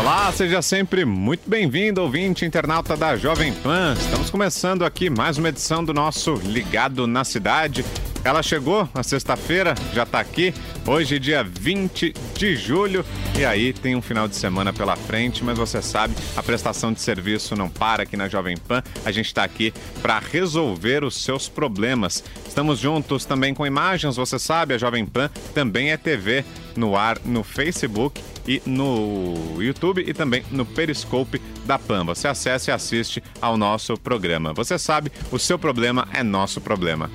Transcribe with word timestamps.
Olá, 0.00 0.32
seja 0.32 0.62
sempre 0.62 1.04
muito 1.04 1.42
bem-vindo, 1.46 2.00
ouvinte 2.00 2.46
internauta 2.46 2.96
da 2.96 3.18
Jovem 3.18 3.52
Pan. 3.52 3.94
Estamos 3.98 4.30
começando 4.30 4.82
aqui 4.82 5.10
mais 5.10 5.36
uma 5.36 5.50
edição 5.50 5.84
do 5.84 5.92
nosso 5.92 6.36
Ligado 6.36 7.06
na 7.06 7.22
Cidade. 7.22 7.84
Ela 8.24 8.42
chegou 8.42 8.88
na 8.94 9.02
sexta-feira, 9.02 9.74
já 9.92 10.04
está 10.04 10.18
aqui. 10.18 10.54
Hoje, 10.86 11.18
dia 11.18 11.44
20 11.44 12.14
de 12.34 12.56
julho. 12.56 13.04
E 13.38 13.44
aí 13.44 13.74
tem 13.74 13.94
um 13.94 14.00
final 14.00 14.26
de 14.26 14.36
semana 14.36 14.72
pela 14.72 14.96
frente, 14.96 15.44
mas 15.44 15.58
você 15.58 15.82
sabe, 15.82 16.14
a 16.34 16.42
prestação 16.42 16.94
de 16.94 17.00
serviço 17.02 17.54
não 17.54 17.68
para 17.68 18.04
aqui 18.04 18.16
na 18.16 18.26
Jovem 18.26 18.56
Pan. 18.56 18.82
A 19.04 19.12
gente 19.12 19.26
está 19.26 19.44
aqui 19.44 19.70
para 20.00 20.18
resolver 20.18 21.04
os 21.04 21.22
seus 21.22 21.46
problemas. 21.46 22.24
Estamos 22.48 22.78
juntos 22.78 23.26
também 23.26 23.52
com 23.52 23.66
imagens, 23.66 24.16
você 24.16 24.38
sabe, 24.38 24.72
a 24.72 24.78
Jovem 24.78 25.04
Pan 25.04 25.30
também 25.54 25.92
é 25.92 25.98
TV 25.98 26.42
no 26.74 26.96
ar 26.96 27.18
no 27.22 27.44
Facebook 27.44 28.29
e 28.46 28.62
no 28.66 29.60
YouTube 29.60 30.04
e 30.06 30.12
também 30.14 30.44
no 30.50 30.64
Periscope 30.64 31.40
da 31.64 31.78
PAN. 31.78 32.04
Você 32.04 32.28
acessa 32.28 32.70
e 32.70 32.74
assiste 32.74 33.22
ao 33.40 33.56
nosso 33.56 33.96
programa. 33.96 34.52
Você 34.52 34.78
sabe, 34.78 35.12
o 35.30 35.38
seu 35.38 35.58
problema 35.58 36.08
é 36.12 36.22
nosso 36.22 36.60
problema. 36.60 37.10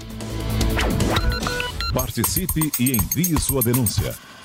Participe 1.94 2.72
e 2.80 2.96
envie 2.96 3.40
sua 3.40 3.62
denúncia. 3.62 4.16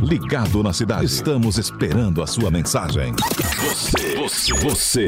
Ligado 0.00 0.62
na 0.62 0.72
Cidade. 0.72 1.06
Estamos 1.06 1.58
esperando 1.58 2.22
a 2.22 2.26
sua 2.26 2.50
mensagem. 2.50 3.12
Você, 3.56 4.14
você, 4.14 4.54
você. 4.54 5.06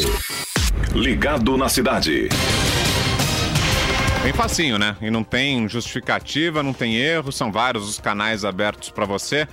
Ligado 0.92 1.56
na 1.56 1.68
Cidade. 1.68 2.28
Bem 4.24 4.32
facinho, 4.32 4.78
né? 4.78 4.96
E 5.00 5.08
não 5.08 5.22
tem 5.22 5.68
justificativa, 5.68 6.62
não 6.62 6.72
tem 6.72 6.96
erro, 6.96 7.30
são 7.30 7.52
vários 7.52 7.88
os 7.88 8.00
canais 8.00 8.44
abertos 8.44 8.90
para 8.90 9.06
você. 9.06 9.46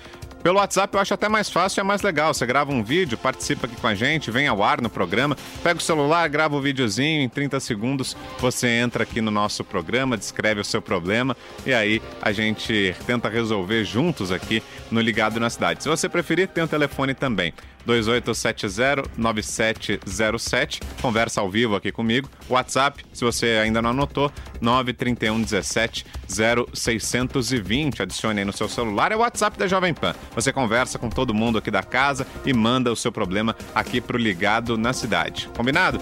Pelo 0.48 0.60
WhatsApp 0.60 0.96
eu 0.96 1.02
acho 1.02 1.14
até 1.14 1.28
mais 1.28 1.50
fácil 1.50 1.78
e 1.78 1.82
é 1.82 1.84
mais 1.84 2.02
legal. 2.02 2.34
Você 2.34 2.46
grava 2.46 2.72
um 2.72 2.82
vídeo, 2.82 3.18
participa 3.18 3.68
aqui 3.68 3.76
com 3.76 3.86
a 3.86 3.94
gente, 3.94 4.32
vem 4.32 4.48
ao 4.48 4.64
ar 4.64 4.82
no 4.82 4.90
programa, 4.90 5.36
pega 5.62 5.78
o 5.78 5.82
celular, 5.82 6.26
grava 6.30 6.56
o 6.56 6.62
videozinho, 6.62 7.22
em 7.22 7.28
30 7.28 7.60
segundos 7.60 8.16
você 8.40 8.66
entra 8.70 9.04
aqui 9.04 9.20
no 9.20 9.30
nosso 9.30 9.62
programa, 9.66 10.16
descreve 10.16 10.62
o 10.62 10.64
seu 10.64 10.82
problema 10.82 11.36
e 11.66 11.74
aí 11.74 12.02
a 12.22 12.32
gente 12.32 12.96
tenta 13.06 13.28
resolver 13.28 13.84
juntos 13.84 14.32
aqui 14.32 14.64
no 14.90 15.02
Ligado 15.02 15.38
na 15.38 15.50
Cidade. 15.50 15.84
Se 15.84 15.90
você 15.90 16.08
preferir, 16.08 16.48
tem 16.48 16.64
o 16.64 16.68
telefone 16.68 17.14
também. 17.14 17.54
2870-9707. 17.88 20.82
Conversa 21.02 21.42
ao 21.42 21.50
vivo 21.50 21.76
aqui 21.76 21.92
comigo. 21.92 22.30
WhatsApp, 22.50 23.04
se 23.14 23.24
você 23.24 23.60
ainda 23.64 23.82
não 23.82 23.92
anotou, 23.92 24.32
931 24.62 25.42
17 25.42 26.06
0620. 26.28 28.04
Adicione 28.04 28.40
aí 28.40 28.46
no 28.46 28.54
seu 28.54 28.68
celular. 28.68 29.12
É 29.12 29.16
o 29.16 29.20
WhatsApp 29.20 29.58
da 29.58 29.68
Jovem 29.68 29.94
Pan. 29.94 30.14
Você 30.36 30.52
conversa 30.52 31.00
com 31.00 31.10
todo 31.10 31.34
mundo 31.34 31.58
aqui 31.58 31.72
da 31.72 31.82
casa 31.82 32.28
e 32.46 32.54
manda 32.54 32.92
o 32.92 32.96
seu 32.96 33.12
problema 33.12 33.56
aqui 33.74 34.02
pro 34.02 34.18
Ligado 34.18 34.78
na 34.78 34.94
Cidade. 34.94 35.50
Combinado? 35.56 36.00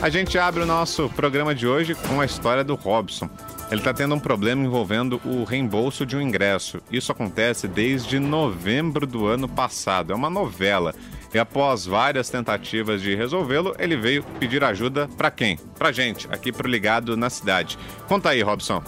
A 0.00 0.08
gente 0.08 0.38
abre 0.38 0.62
o 0.62 0.66
nosso 0.66 1.08
programa 1.10 1.54
de 1.54 1.66
hoje 1.66 1.94
com 1.94 2.20
a 2.20 2.24
história 2.24 2.62
do 2.62 2.74
Robson. 2.74 3.28
Ele 3.70 3.80
está 3.80 3.94
tendo 3.94 4.14
um 4.14 4.20
problema 4.20 4.62
envolvendo 4.62 5.20
o 5.24 5.44
reembolso 5.44 6.04
de 6.04 6.16
um 6.16 6.20
ingresso. 6.20 6.80
Isso 6.92 7.10
acontece 7.10 7.66
desde 7.66 8.18
novembro 8.18 9.06
do 9.06 9.26
ano 9.26 9.48
passado. 9.48 10.12
É 10.12 10.16
uma 10.16 10.28
novela. 10.28 10.94
E 11.34 11.38
após 11.38 11.84
várias 11.84 12.30
tentativas 12.30 13.02
de 13.02 13.16
resolvê-lo, 13.16 13.74
ele 13.76 13.96
veio 13.96 14.22
pedir 14.38 14.62
ajuda 14.62 15.08
para 15.16 15.32
quem? 15.32 15.58
Pra 15.76 15.90
gente, 15.90 16.28
aqui 16.30 16.52
pro 16.52 16.68
Ligado 16.68 17.16
na 17.16 17.28
Cidade. 17.28 17.76
Conta 18.06 18.30
aí, 18.30 18.40
Robson. 18.40 18.80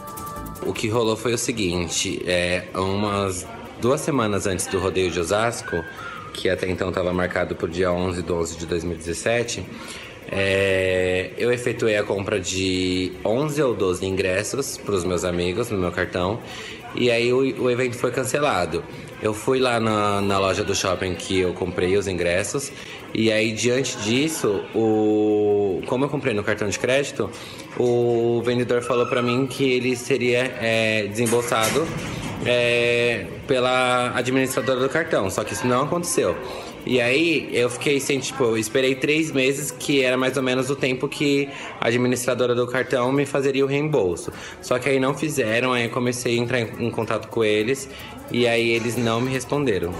O 0.63 0.73
que 0.73 0.89
rolou 0.89 1.17
foi 1.17 1.35
o 1.35 1.39
seguinte, 1.39 2.23
é, 2.25 2.69
umas 2.73 3.45
duas 3.81 4.01
semanas 4.01 4.47
antes 4.47 4.69
do 4.69 4.79
rodeio 4.79 5.11
de 5.11 5.19
Osasco, 5.19 5.85
que 6.33 6.49
até 6.49 6.69
então 6.71 6.91
estava 6.91 7.13
marcado 7.13 7.57
para 7.57 7.67
o 7.67 7.69
dia 7.69 7.91
11 7.91 8.23
de 8.23 8.29
12 8.29 8.59
de 8.59 8.67
2017, 8.67 9.65
é, 10.31 11.33
eu 11.37 11.53
efetuei 11.53 11.97
a 11.97 12.05
compra 12.05 12.39
de 12.39 13.13
11 13.25 13.63
ou 13.63 13.75
12 13.75 14.07
ingressos 14.07 14.77
para 14.77 14.95
os 14.95 15.05
meus 15.05 15.25
amigos 15.25 15.71
no 15.71 15.79
meu 15.79 15.93
cartão 15.93 16.41
e 16.97 17.11
aí 17.11 17.33
o, 17.33 17.65
o 17.65 17.71
evento 17.71 17.97
foi 17.97 18.11
cancelado. 18.11 18.85
Eu 19.23 19.33
fui 19.33 19.59
lá 19.59 19.81
na, 19.81 20.21
na, 20.21 20.39
loja 20.39 20.63
do 20.63 20.75
shopping 20.75 21.15
que 21.15 21.41
eu 21.41 21.55
comprei 21.55 21.97
os 21.97 22.07
ingressos 22.07 22.71
e 23.15 23.33
aí 23.33 23.53
diante 23.53 23.97
disso, 23.99 24.63
o, 24.75 25.81
como 25.87 26.05
eu 26.05 26.09
comprei 26.09 26.35
no 26.35 26.45
cartão 26.45 26.69
de 26.69 26.79
crédito, 26.79 27.31
o 27.79 28.43
vendedor 28.45 28.83
falou 28.83 29.07
para 29.07 29.23
mim 29.23 29.47
que 29.47 29.65
ele 29.65 29.97
seria 29.97 30.55
é, 30.61 31.07
desembolsado 31.07 31.87
é, 32.45 33.27
pela 33.47 34.13
administradora 34.15 34.81
do 34.81 34.89
cartão, 34.89 35.31
só 35.31 35.45
que 35.45 35.55
isso 35.55 35.67
não 35.67 35.85
aconteceu. 35.85 36.37
E 36.87 37.01
aí 37.01 37.51
eu 37.53 37.69
fiquei 37.69 37.99
sem, 37.99 38.21
tipo, 38.21 38.45
eu 38.45 38.57
esperei 38.57 38.95
três 38.95 39.33
meses, 39.33 39.73
que 39.73 40.05
era 40.05 40.17
mais 40.17 40.37
ou 40.37 40.43
menos 40.43 40.71
o 40.71 40.77
tempo 40.77 41.09
que 41.09 41.49
a 41.81 41.89
administradora 41.89 42.55
do 42.55 42.65
cartão 42.67 43.11
me 43.11 43.27
fazeria 43.27 43.65
o 43.65 43.69
reembolso. 43.69 44.33
Só 44.63 44.79
que 44.79 44.89
aí 44.89 45.01
não 45.01 45.13
fizeram, 45.13 45.73
aí 45.73 45.85
eu 45.85 45.91
comecei 45.91 46.39
a 46.39 46.43
entrar 46.43 46.61
em, 46.61 46.87
em 46.87 46.91
contato 46.91 47.27
com 47.27 47.43
eles 47.43 47.89
e 48.31 48.47
aí 48.47 48.71
eles 48.71 48.97
não 48.97 49.21
me 49.21 49.31
responderam. 49.31 49.93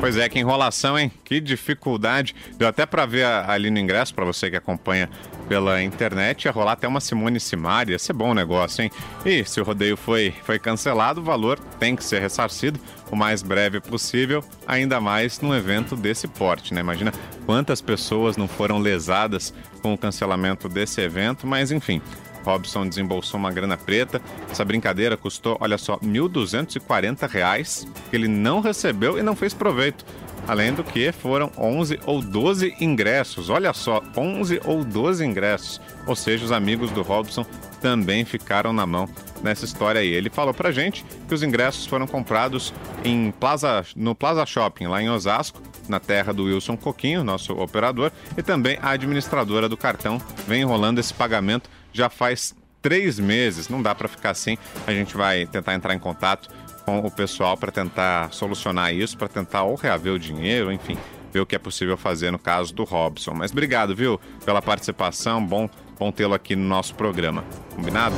Pois 0.00 0.16
é, 0.16 0.28
que 0.28 0.38
enrolação, 0.38 0.98
hein? 0.98 1.10
Que 1.24 1.40
dificuldade. 1.40 2.34
Deu 2.56 2.68
até 2.68 2.86
para 2.86 3.04
ver 3.04 3.24
ali 3.24 3.68
no 3.68 3.78
ingresso, 3.78 4.14
para 4.14 4.24
você 4.24 4.48
que 4.48 4.56
acompanha 4.56 5.10
pela 5.48 5.82
internet, 5.82 6.44
ia 6.44 6.52
rolar 6.52 6.72
até 6.72 6.86
uma 6.86 7.00
Simone 7.00 7.40
Simari, 7.40 7.92
ia 7.92 7.98
ser 7.98 8.12
bom 8.12 8.34
negócio, 8.34 8.82
hein? 8.82 8.90
E 9.24 9.44
se 9.44 9.60
o 9.60 9.64
rodeio 9.64 9.96
foi, 9.96 10.34
foi 10.44 10.58
cancelado, 10.58 11.20
o 11.20 11.24
valor 11.24 11.58
tem 11.80 11.96
que 11.96 12.04
ser 12.04 12.20
ressarcido 12.20 12.78
o 13.10 13.16
mais 13.16 13.42
breve 13.42 13.80
possível, 13.80 14.44
ainda 14.66 15.00
mais 15.00 15.40
num 15.40 15.54
evento 15.54 15.96
desse 15.96 16.28
porte, 16.28 16.74
né? 16.74 16.80
Imagina 16.80 17.12
quantas 17.46 17.80
pessoas 17.80 18.36
não 18.36 18.46
foram 18.46 18.78
lesadas 18.78 19.54
com 19.80 19.94
o 19.94 19.98
cancelamento 19.98 20.68
desse 20.68 21.00
evento, 21.00 21.46
mas 21.46 21.72
enfim. 21.72 22.02
Robson 22.44 22.88
desembolsou 22.88 23.38
uma 23.38 23.52
grana 23.52 23.76
preta. 23.76 24.22
Essa 24.50 24.64
brincadeira 24.64 25.16
custou, 25.16 25.58
olha 25.60 25.76
só, 25.76 25.96
R$ 25.96 26.06
1.240 26.06 27.86
que 28.08 28.16
ele 28.16 28.28
não 28.28 28.60
recebeu 28.60 29.18
e 29.18 29.22
não 29.22 29.36
fez 29.36 29.52
proveito. 29.52 30.04
Além 30.48 30.72
do 30.72 30.82
que 30.82 31.12
foram 31.12 31.52
11 31.58 32.00
ou 32.06 32.22
12 32.22 32.74
ingressos. 32.80 33.50
Olha 33.50 33.74
só, 33.74 34.02
11 34.16 34.62
ou 34.64 34.82
12 34.82 35.24
ingressos. 35.24 35.78
Ou 36.06 36.16
seja, 36.16 36.46
os 36.46 36.50
amigos 36.50 36.90
do 36.90 37.02
Robson 37.02 37.44
também 37.82 38.24
ficaram 38.24 38.72
na 38.72 38.86
mão 38.86 39.06
nessa 39.42 39.66
história 39.66 40.00
aí. 40.00 40.08
Ele 40.08 40.30
falou 40.30 40.54
pra 40.54 40.72
gente 40.72 41.04
que 41.28 41.34
os 41.34 41.42
ingressos 41.42 41.86
foram 41.86 42.06
comprados 42.06 42.72
em 43.04 43.30
Plaza, 43.30 43.84
no 43.94 44.14
Plaza 44.14 44.46
Shopping, 44.46 44.86
lá 44.86 45.02
em 45.02 45.10
Osasco, 45.10 45.60
na 45.86 46.00
terra 46.00 46.32
do 46.32 46.44
Wilson 46.44 46.78
Coquinho, 46.78 47.22
nosso 47.22 47.52
operador, 47.52 48.10
e 48.36 48.42
também 48.42 48.78
a 48.80 48.90
administradora 48.90 49.68
do 49.68 49.76
cartão 49.76 50.18
vem 50.46 50.62
enrolando 50.62 50.98
esse 50.98 51.12
pagamento 51.12 51.68
já 51.92 52.08
faz 52.08 52.54
três 52.80 53.18
meses. 53.18 53.68
Não 53.68 53.82
dá 53.82 53.94
para 53.94 54.08
ficar 54.08 54.30
assim. 54.30 54.56
A 54.86 54.92
gente 54.92 55.16
vai 55.16 55.46
tentar 55.46 55.74
entrar 55.74 55.94
em 55.94 55.98
contato 55.98 56.48
com 56.88 57.00
o 57.00 57.10
pessoal 57.10 57.54
para 57.54 57.70
tentar 57.70 58.32
solucionar 58.32 58.94
isso, 58.94 59.18
para 59.18 59.28
tentar 59.28 59.64
ou 59.64 59.74
reaver 59.74 60.14
o 60.14 60.18
dinheiro, 60.18 60.72
enfim, 60.72 60.96
ver 61.30 61.40
o 61.40 61.44
que 61.44 61.54
é 61.54 61.58
possível 61.58 61.98
fazer 61.98 62.30
no 62.30 62.38
caso 62.38 62.74
do 62.74 62.82
Robson. 62.82 63.34
Mas 63.34 63.52
obrigado, 63.52 63.94
viu, 63.94 64.18
pela 64.42 64.62
participação. 64.62 65.44
Bom, 65.44 65.68
bom 65.98 66.10
tê-lo 66.10 66.32
aqui 66.32 66.56
no 66.56 66.66
nosso 66.66 66.94
programa. 66.94 67.44
Combinado? 67.76 68.16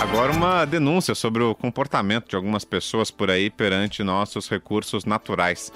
Agora, 0.00 0.32
uma 0.32 0.64
denúncia 0.64 1.14
sobre 1.14 1.44
o 1.44 1.54
comportamento 1.54 2.30
de 2.30 2.34
algumas 2.34 2.64
pessoas 2.64 3.08
por 3.08 3.30
aí 3.30 3.48
perante 3.48 4.02
nossos 4.02 4.48
recursos 4.48 5.04
naturais. 5.04 5.70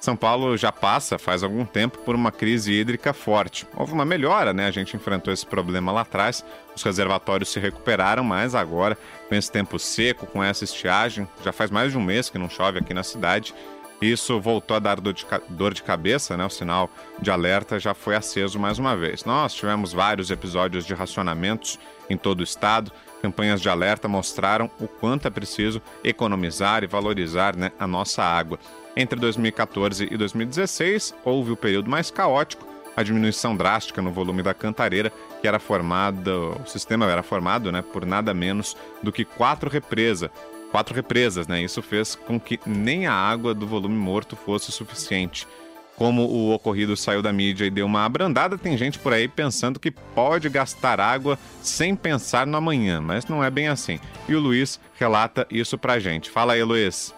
São 0.00 0.14
Paulo 0.14 0.56
já 0.56 0.70
passa, 0.70 1.18
faz 1.18 1.42
algum 1.42 1.64
tempo, 1.64 1.98
por 1.98 2.14
uma 2.14 2.30
crise 2.30 2.72
hídrica 2.72 3.12
forte. 3.12 3.66
Houve 3.76 3.92
uma 3.92 4.04
melhora, 4.04 4.52
né? 4.52 4.66
A 4.66 4.70
gente 4.70 4.96
enfrentou 4.96 5.32
esse 5.32 5.44
problema 5.44 5.90
lá 5.90 6.02
atrás, 6.02 6.44
os 6.74 6.82
reservatórios 6.82 7.48
se 7.48 7.58
recuperaram, 7.58 8.22
mas 8.22 8.54
agora, 8.54 8.96
com 9.28 9.34
esse 9.34 9.50
tempo 9.50 9.78
seco, 9.78 10.26
com 10.26 10.42
essa 10.42 10.62
estiagem, 10.62 11.28
já 11.44 11.52
faz 11.52 11.70
mais 11.70 11.90
de 11.90 11.98
um 11.98 12.02
mês 12.02 12.30
que 12.30 12.38
não 12.38 12.48
chove 12.48 12.78
aqui 12.78 12.94
na 12.94 13.02
cidade. 13.02 13.52
Isso 14.00 14.40
voltou 14.40 14.76
a 14.76 14.80
dar 14.80 15.00
dor 15.00 15.74
de, 15.74 15.82
cabeça, 15.82 16.36
né? 16.36 16.46
O 16.46 16.50
sinal 16.50 16.88
de 17.20 17.32
alerta 17.32 17.80
já 17.80 17.92
foi 17.92 18.14
aceso 18.14 18.56
mais 18.58 18.78
uma 18.78 18.96
vez. 18.96 19.24
Nós 19.24 19.52
tivemos 19.52 19.92
vários 19.92 20.30
episódios 20.30 20.86
de 20.86 20.94
racionamentos 20.94 21.80
em 22.08 22.16
todo 22.16 22.38
o 22.40 22.44
estado. 22.44 22.92
Campanhas 23.20 23.60
de 23.60 23.68
alerta 23.68 24.06
mostraram 24.06 24.70
o 24.78 24.86
quanto 24.86 25.26
é 25.26 25.30
preciso 25.30 25.82
economizar 26.04 26.84
e 26.84 26.86
valorizar 26.86 27.56
né, 27.56 27.72
a 27.76 27.88
nossa 27.88 28.22
água. 28.22 28.60
Entre 28.98 29.16
2014 29.20 30.08
e 30.10 30.16
2016, 30.16 31.14
houve 31.24 31.52
o 31.52 31.56
período 31.56 31.88
mais 31.88 32.10
caótico, 32.10 32.66
a 32.96 33.02
diminuição 33.04 33.56
drástica 33.56 34.02
no 34.02 34.10
volume 34.10 34.42
da 34.42 34.52
cantareira, 34.52 35.12
que 35.40 35.46
era 35.46 35.60
formada, 35.60 36.36
o 36.36 36.66
sistema 36.66 37.08
era 37.08 37.22
formado 37.22 37.70
né, 37.70 37.80
por 37.80 38.04
nada 38.04 38.34
menos 38.34 38.76
do 39.00 39.12
que 39.12 39.24
quatro 39.24 39.70
represas. 39.70 40.28
Quatro 40.72 40.96
represas, 40.96 41.46
né? 41.46 41.62
Isso 41.62 41.80
fez 41.80 42.16
com 42.16 42.40
que 42.40 42.58
nem 42.66 43.06
a 43.06 43.12
água 43.12 43.54
do 43.54 43.68
volume 43.68 43.94
morto 43.94 44.34
fosse 44.34 44.72
suficiente. 44.72 45.46
Como 45.94 46.22
o 46.22 46.52
ocorrido 46.52 46.96
saiu 46.96 47.22
da 47.22 47.32
mídia 47.32 47.66
e 47.66 47.70
deu 47.70 47.86
uma 47.86 48.04
abrandada, 48.04 48.58
tem 48.58 48.76
gente 48.76 48.98
por 48.98 49.12
aí 49.12 49.28
pensando 49.28 49.78
que 49.78 49.92
pode 49.92 50.48
gastar 50.48 51.00
água 51.00 51.38
sem 51.62 51.94
pensar 51.94 52.48
no 52.48 52.56
amanhã, 52.56 53.00
mas 53.00 53.26
não 53.26 53.44
é 53.44 53.50
bem 53.50 53.68
assim. 53.68 54.00
E 54.28 54.34
o 54.34 54.40
Luiz 54.40 54.80
relata 54.98 55.46
isso 55.50 55.78
pra 55.78 56.00
gente. 56.00 56.30
Fala 56.30 56.54
aí, 56.54 56.62
Luiz. 56.64 57.14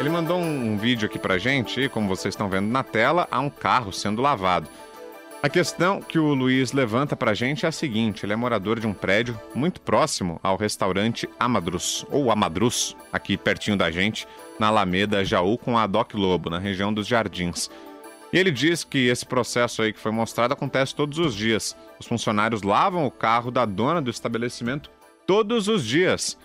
Ele 0.00 0.08
mandou 0.08 0.38
um, 0.38 0.78
vídeo 0.78 1.04
aqui 1.04 1.18
pra 1.18 1.36
gente 1.36 1.78
e, 1.78 1.86
como 1.86 2.08
vocês 2.08 2.32
estão 2.32 2.48
vendo 2.48 2.68
na 2.68 2.82
tela, 2.82 3.28
há 3.30 3.38
um 3.38 3.50
carro 3.50 3.92
sendo 3.92 4.22
lavado. 4.22 4.66
A 5.42 5.48
questão 5.48 6.00
que 6.00 6.18
o 6.18 6.32
Luiz 6.32 6.72
levanta 6.72 7.14
pra 7.14 7.34
gente 7.34 7.66
é 7.66 7.68
a 7.68 7.72
seguinte: 7.72 8.24
ele 8.24 8.32
é 8.32 8.36
morador 8.36 8.80
de 8.80 8.86
um 8.86 8.94
prédio 8.94 9.38
muito 9.54 9.78
próximo 9.78 10.40
ao 10.42 10.56
restaurante 10.56 11.28
Amadrus, 11.38 12.06
ou 12.10 12.30
Amadrus, 12.30 12.96
aqui 13.12 13.36
pertinho 13.36 13.76
da 13.76 13.90
gente, 13.90 14.26
na 14.58 14.68
Alameda 14.68 15.22
Jaú 15.22 15.58
com 15.58 15.76
a 15.76 15.86
Doc 15.86 16.14
Lobo, 16.14 16.48
na 16.48 16.58
região 16.58 16.94
dos 16.94 17.06
Jardins. 17.06 17.68
E 18.32 18.38
ele 18.38 18.50
diz 18.50 18.82
que 18.82 19.06
esse 19.06 19.26
processo 19.26 19.82
aí 19.82 19.92
que 19.92 20.00
foi 20.00 20.12
mostrado 20.12 20.54
acontece 20.54 20.94
todos 20.94 21.18
os 21.18 21.34
dias. 21.34 21.76
Os 21.98 22.06
funcionários 22.06 22.62
lavam 22.62 23.04
o 23.04 23.10
carro 23.10 23.50
da 23.50 23.66
dona 23.66 24.00
do 24.00 24.08
estabelecimento 24.08 24.90
todos 25.26 25.68
os 25.68 25.84
dias. 25.84 26.38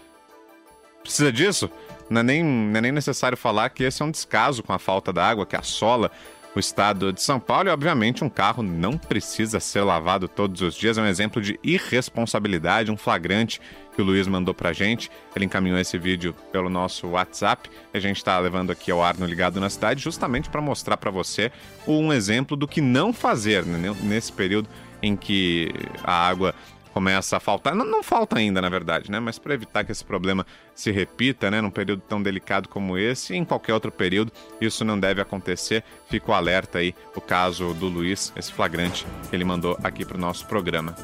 Precisa 1.06 1.31
disso? 1.31 1.69
Não 2.10 2.22
é, 2.22 2.24
nem, 2.24 2.44
não 2.44 2.78
é 2.80 2.81
nem 2.81 2.92
necessário 2.92 3.38
falar 3.38 3.69
que 3.69 3.84
esse 3.84 4.02
é 4.02 4.06
um 4.06 4.10
descaso 4.10 4.63
com 4.63 4.74
a 4.74 4.80
falta 4.80 5.13
d'água 5.13 5.46
que 5.46 5.56
assola 5.56 6.12
o 6.56 6.60
estado 6.60 7.13
de 7.13 7.22
São 7.22 7.40
Paulo 7.40 7.69
e, 7.69 7.72
obviamente, 7.72 8.24
um 8.24 8.30
carro 8.30 8.63
não 8.63 8.98
precisa 8.98 9.60
ser 9.60 9.81
lavado 9.81 10.28
todos 10.28 10.62
os 10.62 10.74
dias. 10.74 10.98
É 10.98 11.02
um 11.02 11.06
exemplo 11.06 11.40
de 11.40 11.60
irresponsabilidade, 11.63 12.92
um 12.92 12.98
flagrante 12.98 13.62
que 13.94 14.02
o 14.02 14.06
Luiz 14.06 14.25
mandou 14.25 14.54
pra 14.54 14.74
gente. 14.74 15.12
Ele 15.36 15.46
encaminhou 15.46 15.78
esse 15.78 15.96
vídeo 15.96 16.36
pelo 16.52 16.69
nosso 16.69 17.07
WhatsApp. 17.10 17.69
A 17.94 18.00
gente 18.00 18.18
está 18.18 18.40
levando 18.40 18.72
aqui 18.72 18.90
ao 18.90 19.04
ar 19.04 19.16
no 19.16 19.28
Ligado 19.28 19.60
na 19.60 19.69
Cidade 19.69 20.02
justamente 20.02 20.50
para 20.50 20.60
mostrar 20.60 20.98
para 20.98 21.12
você 21.12 21.52
um 21.86 22.12
exemplo 22.12 22.57
do 22.57 22.68
que 22.68 22.81
não 22.81 23.13
fazer 23.13 23.63
né? 23.63 23.96
nesse 24.02 24.31
período 24.31 24.68
em 25.04 25.16
que 25.16 25.72
a 26.04 26.28
água 26.28 26.56
começa 26.95 27.36
a 27.36 27.39
faltar. 27.42 27.75
Não, 27.75 27.83
não 27.83 28.01
falta 28.01 28.39
ainda, 28.39 28.62
na 28.62 28.69
verdade, 28.69 29.12
né? 29.12 29.19
Mas 29.19 29.38
para 29.38 29.53
evitar 29.53 29.83
que 29.83 29.92
esse 29.92 30.03
problema 30.03 30.47
se 30.74 30.92
repita, 30.92 31.51
né, 31.51 31.59
num 31.59 31.69
período 31.69 32.01
tão 32.07 32.24
delicado 32.24 32.69
como 32.69 32.97
esse, 32.97 33.33
e 33.33 33.38
em 33.38 33.44
qualquer 33.44 33.74
outro 33.74 33.92
período, 33.92 34.31
isso 34.62 34.86
não 34.86 34.97
deve 34.97 35.19
acontecer. 35.19 35.83
Fica 36.09 36.31
o 36.31 36.33
alerta 36.33 36.77
aí, 36.77 36.95
o 37.13 37.19
caso 37.19 37.74
do 37.74 37.88
Luiz, 37.88 38.31
esse 38.38 38.50
flagrante 38.53 39.06
que 39.30 39.36
ele 39.36 39.44
mandou 39.44 39.77
aqui 39.83 40.06
para 40.06 40.15
o 40.15 40.19
nosso 40.19 40.47
programa. 40.47 40.95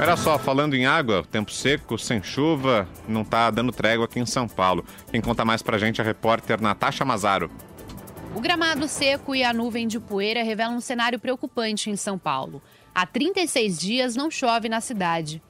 Era 0.00 0.16
só, 0.16 0.38
falando 0.38 0.72
em 0.72 0.86
água, 0.86 1.26
tempo 1.30 1.52
seco, 1.52 1.98
sem 1.98 2.22
chuva, 2.22 2.88
não 3.06 3.24
tá 3.24 3.50
dando 3.50 3.70
trégua 3.70 4.06
aqui 4.06 4.18
em 4.18 4.24
São 4.24 4.48
Paulo. 4.48 4.82
Quem 5.10 5.20
conta 5.20 5.44
mais 5.44 5.60
pra 5.60 5.76
gente 5.76 6.00
é 6.00 6.02
a 6.02 6.06
repórter 6.06 6.58
Natasha 6.58 7.04
Mazaro. 7.04 7.50
O 8.34 8.40
gramado 8.40 8.88
seco 8.88 9.34
e 9.34 9.44
a 9.44 9.52
nuvem 9.52 9.86
de 9.86 10.00
poeira 10.00 10.42
revelam 10.42 10.76
um 10.76 10.80
cenário 10.80 11.18
preocupante 11.18 11.90
em 11.90 11.96
São 11.96 12.16
Paulo. 12.16 12.62
Há 13.00 13.06
36 13.06 13.78
dias 13.78 14.16
não 14.16 14.28
chove 14.28 14.68
na 14.68 14.80
cidade. 14.80 15.40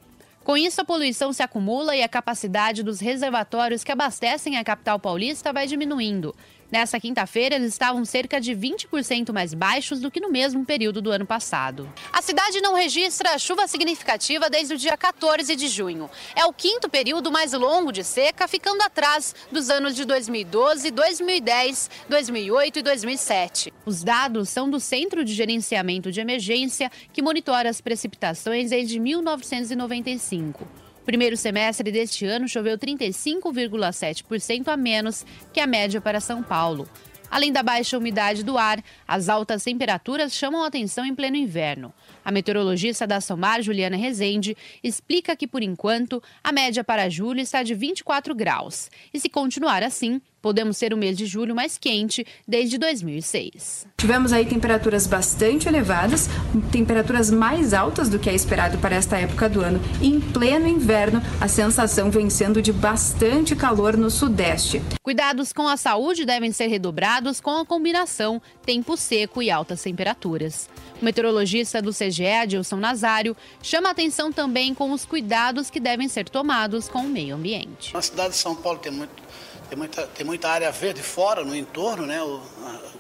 Com 0.45 0.55
isso, 0.55 0.83
a 0.83 0.85
poluição 0.85 1.33
se 1.33 1.43
acumula 1.43 1.97
e 1.97 2.03
a 2.03 2.09
capacidade 2.09 2.83
dos 2.83 3.01
reservatórios 3.01 3.83
que 3.83 3.91
abastecem 3.91 4.59
a 4.59 4.65
capital 4.65 4.99
paulista 4.99 5.51
vai 5.51 5.67
diminuindo. 5.67 6.37
Nessa 6.71 7.01
quinta-feira, 7.01 7.55
eles 7.55 7.73
estavam 7.73 8.05
cerca 8.05 8.39
de 8.39 8.53
20% 8.55 9.33
mais 9.33 9.55
baixos 9.55 10.01
do 10.01 10.11
que 10.11 10.21
no 10.21 10.31
mesmo 10.31 10.67
período 10.67 11.01
do 11.01 11.11
ano 11.11 11.25
passado. 11.25 11.91
A 12.13 12.21
cidade 12.21 12.61
não 12.61 12.75
registra 12.75 13.39
chuva 13.39 13.67
significativa 13.67 14.51
desde 14.51 14.75
o 14.75 14.77
dia 14.77 14.95
14 14.95 15.57
de 15.57 15.67
junho. 15.67 16.11
É 16.37 16.45
o 16.45 16.53
quinto 16.53 16.87
período 16.91 17.33
mais 17.33 17.55
longo 17.55 17.91
de 17.91 18.05
seca, 18.05 18.47
ficando 18.47 18.83
atrás 18.83 19.35
dos 19.51 19.71
anos 19.71 19.95
de 19.95 20.05
2012, 20.05 20.91
2010, 20.91 21.91
2008 22.07 22.79
e 22.79 22.83
2007. 22.83 23.73
Os 23.87 24.05
dados 24.05 24.51
são 24.51 24.69
do 24.69 24.79
Centro 24.79 25.25
de 25.25 25.33
Gerenciamento 25.33 26.13
de 26.13 26.21
Emergência, 26.21 26.93
que 27.15 27.23
monitora 27.23 27.71
as 27.71 27.81
precipitações 27.81 28.69
desde 28.69 29.01
1995 29.01 30.88
primeiro 31.09 31.39
semestre 31.39 31.91
deste 31.91 32.27
ano 32.27 32.47
choveu 32.47 32.77
35,7% 32.77 34.69
a 34.69 34.77
menos 34.77 35.25
que 35.55 35.59
a 35.59 35.67
média 35.67 36.03
para 36.03 36.21
São 36.21 36.43
Paulo. 36.43 36.87
Além 37.31 37.51
da 37.51 37.63
baixa 37.63 37.97
umidade 37.97 38.45
do 38.45 38.59
ar, 38.59 38.85
as 39.07 39.31
altas 39.31 39.65
temperaturas 39.65 40.35
chamam 40.35 40.63
a 40.63 40.67
atenção 40.67 41.07
em 41.07 41.15
pleno 41.15 41.37
inverno. 41.37 41.95
A 42.29 42.31
meteorologista 42.31 43.07
da 43.07 43.23
Somar, 43.23 43.63
Juliana 43.63 43.97
Rezende, 43.97 44.55
explica 44.85 45.35
que, 45.35 45.47
por 45.47 45.63
enquanto, 45.63 46.23
a 46.45 46.53
média 46.53 46.85
para 46.85 47.09
julho 47.09 47.41
está 47.41 47.63
de 47.63 47.75
24 47.75 48.35
graus. 48.35 48.91
E 49.15 49.19
se 49.19 49.31
continuar 49.31 49.83
assim, 49.83 50.21
Podemos 50.41 50.79
ter 50.79 50.95
o 50.95 50.97
mês 50.97 51.17
de 51.19 51.27
julho 51.27 51.55
mais 51.55 51.77
quente 51.77 52.25
desde 52.47 52.79
2006. 52.79 53.89
Tivemos 53.97 54.33
aí 54.33 54.47
temperaturas 54.47 55.05
bastante 55.05 55.67
elevadas, 55.67 56.29
temperaturas 56.71 57.29
mais 57.29 57.75
altas 57.75 58.09
do 58.09 58.21
que 58.21 58.31
é 58.31 58.35
esperado 58.35 58.79
para 58.79 58.95
esta 58.95 59.19
época 59.19 59.49
do 59.49 59.61
ano. 59.61 59.81
E 60.01 60.07
em 60.07 60.21
pleno 60.21 60.69
inverno, 60.69 61.21
a 61.41 61.49
sensação 61.49 62.09
vem 62.09 62.31
sendo 62.31 62.63
de 62.63 62.73
bastante 62.73 63.57
calor 63.57 63.97
no 63.97 64.11
sudeste. 64.11 64.81
Cuidados 65.03 65.53
com 65.53 65.67
a 65.67 65.77
saúde 65.77 66.25
devem 66.25 66.53
ser 66.53 66.69
redobrados 66.69 67.41
com 67.41 67.59
a 67.59 67.67
combinação 67.67 68.41
tempo 68.65 68.97
seco 68.97 69.43
e 69.43 69.51
altas 69.51 69.83
temperaturas. 69.83 70.71
O 71.03 71.05
meteorologista 71.05 71.83
do 71.83 71.93
CGE, 72.19 72.27
Adilson 72.27 72.77
Nazário, 72.77 73.37
chama 73.63 73.91
atenção 73.91 74.33
também 74.33 74.75
com 74.75 74.91
os 74.91 75.07
cuidados 75.07 75.71
que 75.71 75.79
devem 75.79 76.09
ser 76.09 76.29
tomados 76.29 76.89
com 76.89 77.01
o 77.01 77.09
meio 77.09 77.37
ambiente. 77.37 77.97
A 77.97 78.03
cidade 78.03 78.31
de 78.31 78.37
São 78.37 78.55
Paulo 78.55 78.79
tem 78.79 78.93
muito 78.93 79.29
tem 79.69 79.77
muita, 79.77 80.07
tem 80.07 80.25
muita 80.25 80.49
área 80.49 80.73
verde 80.73 81.03
fora, 81.03 81.45
no 81.45 81.55
entorno, 81.55 82.07
né, 82.07 82.19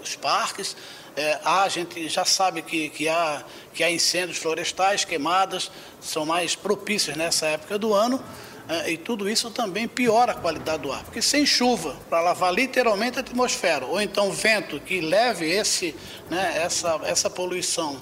os 0.02 0.16
parques. 0.16 0.76
É, 1.16 1.38
a 1.42 1.66
gente 1.66 2.06
já 2.10 2.26
sabe 2.26 2.60
que, 2.60 2.90
que, 2.90 3.08
há, 3.08 3.42
que 3.72 3.82
há 3.82 3.90
incêndios 3.90 4.36
florestais, 4.36 5.02
queimadas, 5.02 5.70
são 5.98 6.26
mais 6.26 6.54
propícios 6.54 7.16
nessa 7.16 7.46
época 7.46 7.78
do 7.78 7.94
ano. 7.94 8.22
É, 8.68 8.90
e 8.90 8.98
tudo 8.98 9.30
isso 9.30 9.50
também 9.50 9.88
piora 9.88 10.32
a 10.32 10.34
qualidade 10.34 10.82
do 10.82 10.92
ar, 10.92 11.02
porque 11.02 11.22
sem 11.22 11.46
chuva, 11.46 11.96
para 12.10 12.20
lavar 12.20 12.52
literalmente 12.52 13.16
a 13.16 13.22
atmosfera, 13.22 13.86
ou 13.86 13.98
então 13.98 14.30
vento 14.30 14.78
que 14.78 15.00
leve 15.00 15.50
esse, 15.50 15.96
né, 16.28 16.60
essa, 16.62 17.00
essa 17.04 17.30
poluição 17.30 17.98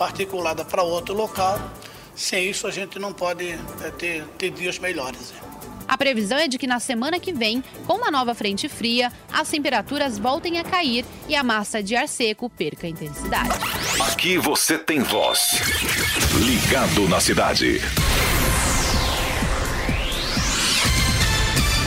particulada 0.00 0.64
para 0.64 0.82
outro 0.82 1.14
local, 1.14 1.60
sem 2.16 2.48
isso 2.48 2.66
a 2.66 2.70
gente 2.70 2.98
não 2.98 3.12
pode 3.12 3.50
é, 3.50 3.90
ter, 3.98 4.24
ter 4.38 4.50
dias 4.50 4.78
melhores. 4.78 5.34
A 5.86 5.98
previsão 5.98 6.38
é 6.38 6.48
de 6.48 6.56
que 6.56 6.66
na 6.66 6.80
semana 6.80 7.20
que 7.20 7.34
vem, 7.34 7.62
com 7.86 7.94
uma 7.96 8.10
nova 8.10 8.32
frente 8.32 8.66
fria, 8.66 9.12
as 9.30 9.50
temperaturas 9.50 10.16
voltem 10.16 10.58
a 10.58 10.64
cair 10.64 11.04
e 11.28 11.36
a 11.36 11.42
massa 11.42 11.82
de 11.82 11.94
ar 11.94 12.08
seco 12.08 12.48
perca 12.48 12.86
intensidade. 12.86 13.50
Aqui 14.10 14.38
você 14.38 14.78
tem 14.78 15.00
voz. 15.00 15.60
Ligado 16.46 17.06
na 17.06 17.20
cidade. 17.20 17.80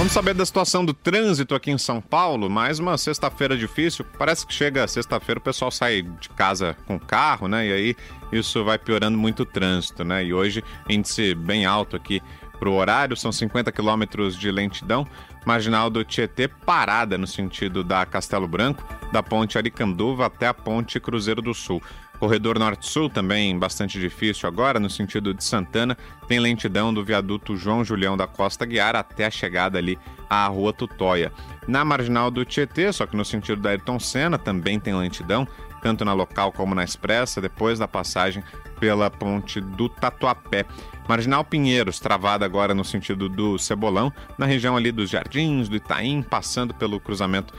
Vamos 0.04 0.12
saber 0.12 0.34
da 0.34 0.46
situação 0.46 0.84
do 0.84 0.94
trânsito 0.94 1.56
aqui 1.56 1.72
em 1.72 1.78
São 1.78 2.02
Paulo. 2.02 2.50
Mais 2.50 2.78
uma 2.78 2.98
sexta-feira 2.98 3.56
difícil. 3.56 4.06
Parece 4.20 4.46
que 4.46 4.54
chega 4.54 4.86
sexta-feira 4.86 5.40
o 5.40 5.42
pessoal 5.42 5.72
sai 5.72 6.02
de 6.02 6.28
casa 6.28 6.76
com 6.86 7.00
carro, 7.00 7.48
né? 7.48 7.66
E 7.68 7.72
aí 7.72 7.96
isso 8.30 8.66
vai 8.66 8.78
piorando 8.78 9.18
muito 9.18 9.44
o 9.44 9.46
trânsito, 9.46 10.04
né? 10.04 10.26
E 10.26 10.34
hoje 10.34 10.62
índice 10.90 11.34
bem 11.34 11.66
alto 11.66 11.96
aqui 11.96 12.22
para 12.60 12.70
o 12.70 12.76
horário, 12.76 13.16
são 13.16 13.32
50 13.32 13.72
quilômetros 13.72 14.38
de 14.38 14.52
lentidão. 14.52 15.08
Marginal 15.46 15.90
do 15.90 16.04
Tietê 16.04 16.50
parada 16.50 17.18
no 17.18 17.26
sentido 17.26 17.82
da 17.82 18.06
Castelo 18.06 18.48
Branco, 18.48 18.84
da 19.10 19.24
ponte 19.24 19.58
Aricanduva 19.58 20.26
até 20.26 20.48
a 20.48 20.54
ponte 20.54 21.00
Cruzeiro 21.00 21.42
do 21.42 21.54
Sul. 21.54 21.82
Corredor 22.24 22.58
Norte-Sul 22.58 23.10
também 23.10 23.60
bastante 23.60 24.00
difícil 24.00 24.48
agora, 24.48 24.80
no 24.80 24.90
sentido 24.90 25.34
de 25.34 25.44
Santana, 25.44 25.98
tem 26.26 26.40
lentidão 26.40 26.94
do 26.94 27.04
viaduto 27.04 27.58
João 27.58 27.84
Julião 27.84 28.16
da 28.16 28.26
Costa 28.26 28.66
Guiar 28.66 28.96
até 28.96 29.26
a 29.26 29.30
chegada 29.30 29.78
ali 29.78 30.00
à 30.30 30.48
Rua 30.48 30.72
Tutóia. 30.72 31.34
Na 31.68 31.84
marginal 31.84 32.32
do 32.32 32.46
Tietê, 32.46 32.94
só 32.94 33.06
que 33.06 33.18
no 33.18 33.26
sentido 33.26 33.62
da 33.62 33.72
Ayrton 33.72 34.00
Senna, 34.00 34.38
também 34.38 34.80
tem 34.80 34.96
lentidão, 34.96 35.46
tanto 35.82 36.06
na 36.06 36.14
local 36.14 36.54
como 36.54 36.74
na 36.74 36.86
expressa, 36.86 37.42
depois 37.42 37.78
da 37.78 37.90
passagem 37.90 38.42
pela 38.80 39.12
ponte 39.12 39.60
do 39.60 39.90
Tatuapé. 39.90 40.66
Marginal 41.10 41.44
Pinheiros, 41.44 42.00
travada 42.00 42.46
agora 42.46 42.74
no 42.74 42.86
sentido 42.86 43.28
do 43.28 43.60
Cebolão, 43.60 44.14
na 44.38 44.46
região 44.46 44.78
ali 44.78 44.94
dos 44.94 45.10
Jardins, 45.10 45.68
do 45.68 45.76
Itaim, 45.76 46.22
passando 46.22 46.74
pelo 46.74 47.02
cruzamento 47.02 47.54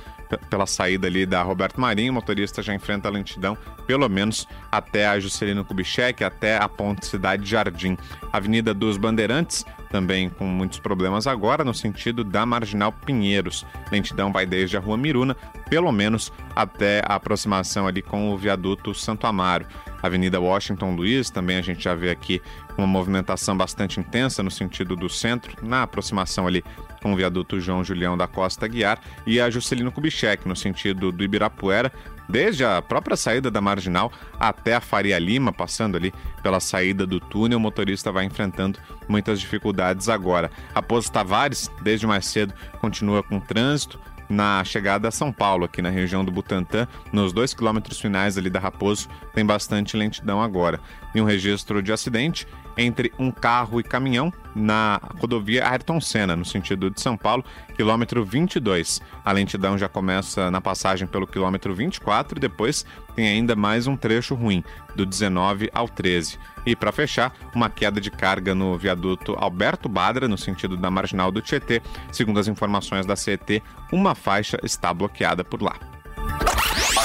pela 0.50 0.66
saída 0.66 1.06
ali 1.06 1.26
da 1.26 1.42
Roberto 1.42 1.80
Marinho, 1.80 2.12
o 2.12 2.14
motorista 2.14 2.62
já 2.62 2.74
enfrenta 2.74 3.08
a 3.08 3.10
lentidão, 3.10 3.56
pelo 3.86 4.08
menos 4.08 4.46
até 4.70 5.06
a 5.06 5.18
Juscelino 5.18 5.64
Kubitschek, 5.64 6.22
até 6.24 6.56
a 6.56 6.68
ponte 6.68 7.06
Cidade 7.06 7.48
Jardim. 7.48 7.96
Avenida 8.32 8.74
dos 8.74 8.96
Bandeirantes, 8.96 9.64
também 9.94 10.28
com 10.28 10.44
muitos 10.44 10.80
problemas 10.80 11.24
agora, 11.24 11.62
no 11.62 11.72
sentido 11.72 12.24
da 12.24 12.44
Marginal 12.44 12.90
Pinheiros. 12.90 13.64
Lentidão 13.92 14.32
vai 14.32 14.44
desde 14.44 14.76
a 14.76 14.80
Rua 14.80 14.96
Miruna, 14.96 15.36
pelo 15.70 15.92
menos 15.92 16.32
até 16.56 17.00
a 17.06 17.14
aproximação 17.14 17.86
ali 17.86 18.02
com 18.02 18.32
o 18.32 18.36
viaduto 18.36 18.92
Santo 18.92 19.24
Amaro. 19.24 19.64
Avenida 20.02 20.40
Washington 20.40 20.96
Luiz, 20.96 21.30
também 21.30 21.58
a 21.58 21.62
gente 21.62 21.84
já 21.84 21.94
vê 21.94 22.10
aqui 22.10 22.42
uma 22.76 22.88
movimentação 22.88 23.56
bastante 23.56 24.00
intensa 24.00 24.42
no 24.42 24.50
sentido 24.50 24.96
do 24.96 25.08
centro, 25.08 25.64
na 25.64 25.84
aproximação 25.84 26.48
ali 26.48 26.64
com 27.00 27.12
o 27.12 27.16
viaduto 27.16 27.60
João 27.60 27.84
Julião 27.84 28.16
da 28.16 28.26
Costa 28.26 28.66
Guiar 28.66 28.98
e 29.24 29.40
a 29.40 29.48
Juscelino 29.48 29.92
Kubitschek, 29.92 30.48
no 30.48 30.56
sentido 30.56 31.12
do 31.12 31.22
Ibirapuera, 31.22 31.92
desde 32.28 32.64
a 32.64 32.81
própria 32.83 33.16
saída 33.16 33.50
da 33.50 33.61
Marginal 33.61 34.12
até 34.38 34.75
a 34.75 34.81
Faria 34.81 35.19
Lima, 35.19 35.52
passando 35.52 35.97
ali 35.97 36.12
pela 36.43 36.61
saída 36.61 37.07
do 37.07 37.21
túnel, 37.21 37.59
o 37.59 37.61
motorista 37.61 38.11
vai 38.12 38.25
enfrentando 38.25 38.78
muitas 39.09 39.40
dificuldades 39.40 40.09
agora. 40.09 40.50
Raposo 40.75 41.11
Tavares, 41.11 41.71
desde 41.83 42.07
mais 42.07 42.26
cedo, 42.26 42.54
continua 42.81 43.23
com 43.23 43.40
trânsito, 43.40 43.99
na 44.28 44.64
chegada 44.64 45.09
a 45.09 45.11
São 45.11 45.33
Paulo, 45.33 45.64
aqui 45.64 45.83
na 45.83 45.90
região 45.90 46.25
do 46.25 46.33
Butantã, 46.33 46.88
nos 47.12 47.33
dois 47.33 47.52
quilômetros 47.52 48.00
finais 48.00 48.38
ali 48.38 48.49
da 48.49 48.59
Raposo, 48.59 49.09
tem 49.35 49.45
bastante 49.45 49.97
lentidão 49.97 50.43
agora. 50.43 50.81
E 51.14 51.21
um 51.21 51.25
registro 51.25 51.83
de 51.83 51.93
acidente 51.93 52.47
entre 52.76 53.12
um 53.19 53.31
carro 53.31 53.81
e 53.81 53.85
caminhão 53.85 54.33
na 54.54 55.00
rodovia 55.18 55.68
Ayrton 55.68 56.00
Senna, 56.00 56.37
no 56.37 56.44
sentido 56.44 56.90
de 56.90 57.00
São 57.00 57.16
Paulo, 57.16 57.44
quilômetro 57.76 58.25
22. 58.25 59.00
A 59.25 59.32
lentidão 59.32 59.76
já 59.76 59.88
começa 59.88 60.50
na 60.50 60.61
passagem 60.61 61.06
pelo 61.06 61.26
quilômetro 61.26 61.75
24 61.75 62.38
e 62.38 62.40
depois 62.40 62.84
tem 63.14 63.28
ainda 63.28 63.56
mais 63.56 63.87
um 63.87 63.96
trecho 63.96 64.34
ruim, 64.34 64.62
do 64.94 65.04
19 65.04 65.70
ao 65.73 65.88
13. 65.88 66.38
E 66.66 66.75
para 66.75 66.92
fechar, 66.92 67.34
uma 67.54 67.68
queda 67.68 68.00
de 68.00 68.11
carga 68.11 68.54
no 68.54 68.76
viaduto 68.78 69.34
Alberto 69.38 69.88
Badra, 69.88 70.28
no 70.28 70.38
sentido 70.38 70.76
da 70.76 70.90
marginal 70.90 71.30
do 71.30 71.42
Tietê. 71.42 71.82
Segundo 72.11 72.40
as 72.40 72.49
informações 72.49 73.06
da 73.06 73.16
CET, 73.16 73.62
uma 73.92 74.14
faixa 74.14 74.58
está 74.62 74.92
bloqueada 74.92 75.44
por 75.44 75.62
lá. 75.62 75.76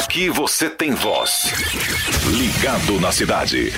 Aqui 0.03 0.29
você 0.29 0.69
tem 0.69 0.93
voz. 0.93 1.51
Ligado 2.25 2.99
na 2.99 3.11
cidade. 3.11 3.71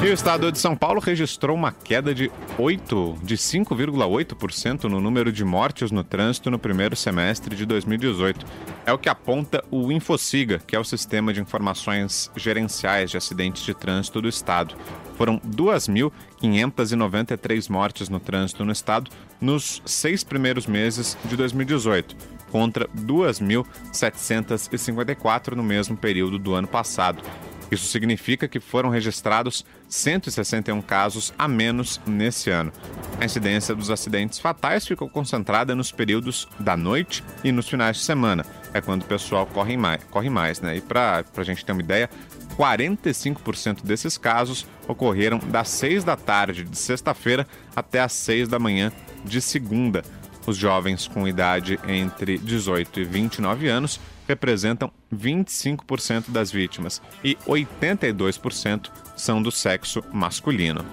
E 0.00 0.06
o 0.06 0.12
estado 0.12 0.52
de 0.52 0.60
São 0.60 0.76
Paulo 0.76 1.00
registrou 1.00 1.56
uma 1.56 1.72
queda 1.72 2.14
de 2.14 2.30
8, 2.56 3.18
de 3.20 3.36
5,8% 3.36 4.84
no 4.84 5.00
número 5.00 5.32
de 5.32 5.44
mortes 5.44 5.90
no 5.90 6.04
trânsito 6.04 6.52
no 6.52 6.58
primeiro 6.58 6.94
semestre 6.94 7.56
de 7.56 7.66
2018. 7.66 8.46
É 8.86 8.92
o 8.92 8.98
que 8.98 9.08
aponta 9.08 9.60
o 9.72 9.90
Infociga, 9.90 10.60
que 10.64 10.76
é 10.76 10.78
o 10.78 10.84
sistema 10.84 11.32
de 11.32 11.40
informações 11.40 12.30
gerenciais 12.36 13.10
de 13.10 13.16
acidentes 13.16 13.64
de 13.64 13.74
trânsito 13.74 14.22
do 14.22 14.28
estado. 14.28 14.76
Foram 15.16 15.40
2.593 15.40 17.68
mortes 17.68 18.08
no 18.08 18.20
trânsito 18.20 18.64
no 18.64 18.70
estado 18.70 19.10
nos 19.40 19.82
seis 19.84 20.22
primeiros 20.22 20.68
meses 20.68 21.18
de 21.24 21.36
2018, 21.36 22.14
contra 22.52 22.86
2.754 22.90 25.56
no 25.56 25.64
mesmo 25.64 25.96
período 25.96 26.38
do 26.38 26.54
ano 26.54 26.68
passado. 26.68 27.20
Isso 27.70 27.86
significa 27.86 28.48
que 28.48 28.60
foram 28.60 28.88
registrados 28.88 29.64
161 29.88 30.80
casos 30.82 31.32
a 31.38 31.46
menos 31.46 32.00
nesse 32.06 32.50
ano. 32.50 32.72
A 33.20 33.24
incidência 33.24 33.74
dos 33.74 33.90
acidentes 33.90 34.38
fatais 34.38 34.86
ficou 34.86 35.08
concentrada 35.08 35.74
nos 35.74 35.92
períodos 35.92 36.48
da 36.58 36.76
noite 36.76 37.22
e 37.44 37.52
nos 37.52 37.68
finais 37.68 37.98
de 37.98 38.02
semana. 38.02 38.44
É 38.72 38.80
quando 38.80 39.02
o 39.02 39.06
pessoal 39.06 39.46
corre 39.46 39.76
mais, 39.76 40.02
corre 40.04 40.30
mais 40.30 40.60
né? 40.60 40.76
E 40.76 40.80
para 40.80 41.24
a 41.36 41.42
gente 41.42 41.64
ter 41.64 41.72
uma 41.72 41.82
ideia, 41.82 42.08
45% 42.56 43.84
desses 43.84 44.18
casos 44.18 44.66
ocorreram 44.86 45.38
das 45.38 45.68
6 45.68 46.04
da 46.04 46.16
tarde 46.16 46.64
de 46.64 46.76
sexta-feira 46.76 47.46
até 47.74 48.00
as 48.00 48.12
6 48.12 48.48
da 48.48 48.58
manhã 48.58 48.92
de 49.24 49.40
segunda. 49.40 50.02
Os 50.46 50.56
jovens 50.56 51.06
com 51.06 51.28
idade 51.28 51.78
entre 51.86 52.38
18 52.38 53.00
e 53.00 53.04
29 53.04 53.68
anos 53.68 54.00
representam 54.28 54.92
25% 55.12 56.24
das 56.28 56.52
vítimas 56.52 57.00
e 57.24 57.36
82% 57.46 58.90
são 59.16 59.42
do 59.42 59.50
sexo 59.50 60.04
masculino. 60.12 60.84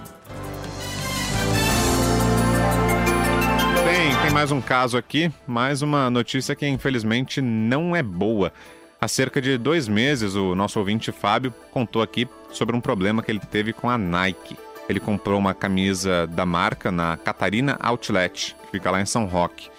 Tem, 3.84 4.15
tem 4.22 4.32
mais 4.32 4.51
um 4.51 4.62
caso 4.62 4.98
aqui, 4.98 5.32
mais 5.46 5.82
uma 5.82 6.10
notícia 6.10 6.56
que 6.56 6.65
infelizmente 6.65 7.42
não 7.42 7.96
é 7.96 8.01
boa. 8.01 8.54
Há 9.00 9.08
cerca 9.08 9.42
de 9.42 9.58
dois 9.58 9.88
meses, 9.88 10.36
o 10.36 10.56
nosso 10.56 10.80
ouvinte 10.80 11.12
Fábio 11.12 11.54
contou 11.72 12.01
aqui 12.01 12.27
sobre 12.51 12.75
um 12.75 12.82
problema 12.82 13.22
que 13.22 13.30
ele 13.30 13.39
teve 13.39 13.74
com 13.74 13.89
a 13.89 13.98
Nike. 13.98 14.58
Ele 14.88 15.00
comprou 15.00 15.38
uma 15.38 15.54
camisa 15.54 16.25
da 16.27 16.46
marca 16.46 16.92
na 16.92 17.18
Catarina 17.18 17.77
Outlet, 17.80 18.56
que 18.63 18.72
fica 18.72 18.89
lá 18.89 19.01
em 19.01 19.06
São 19.06 19.25
Roque. 19.25 19.70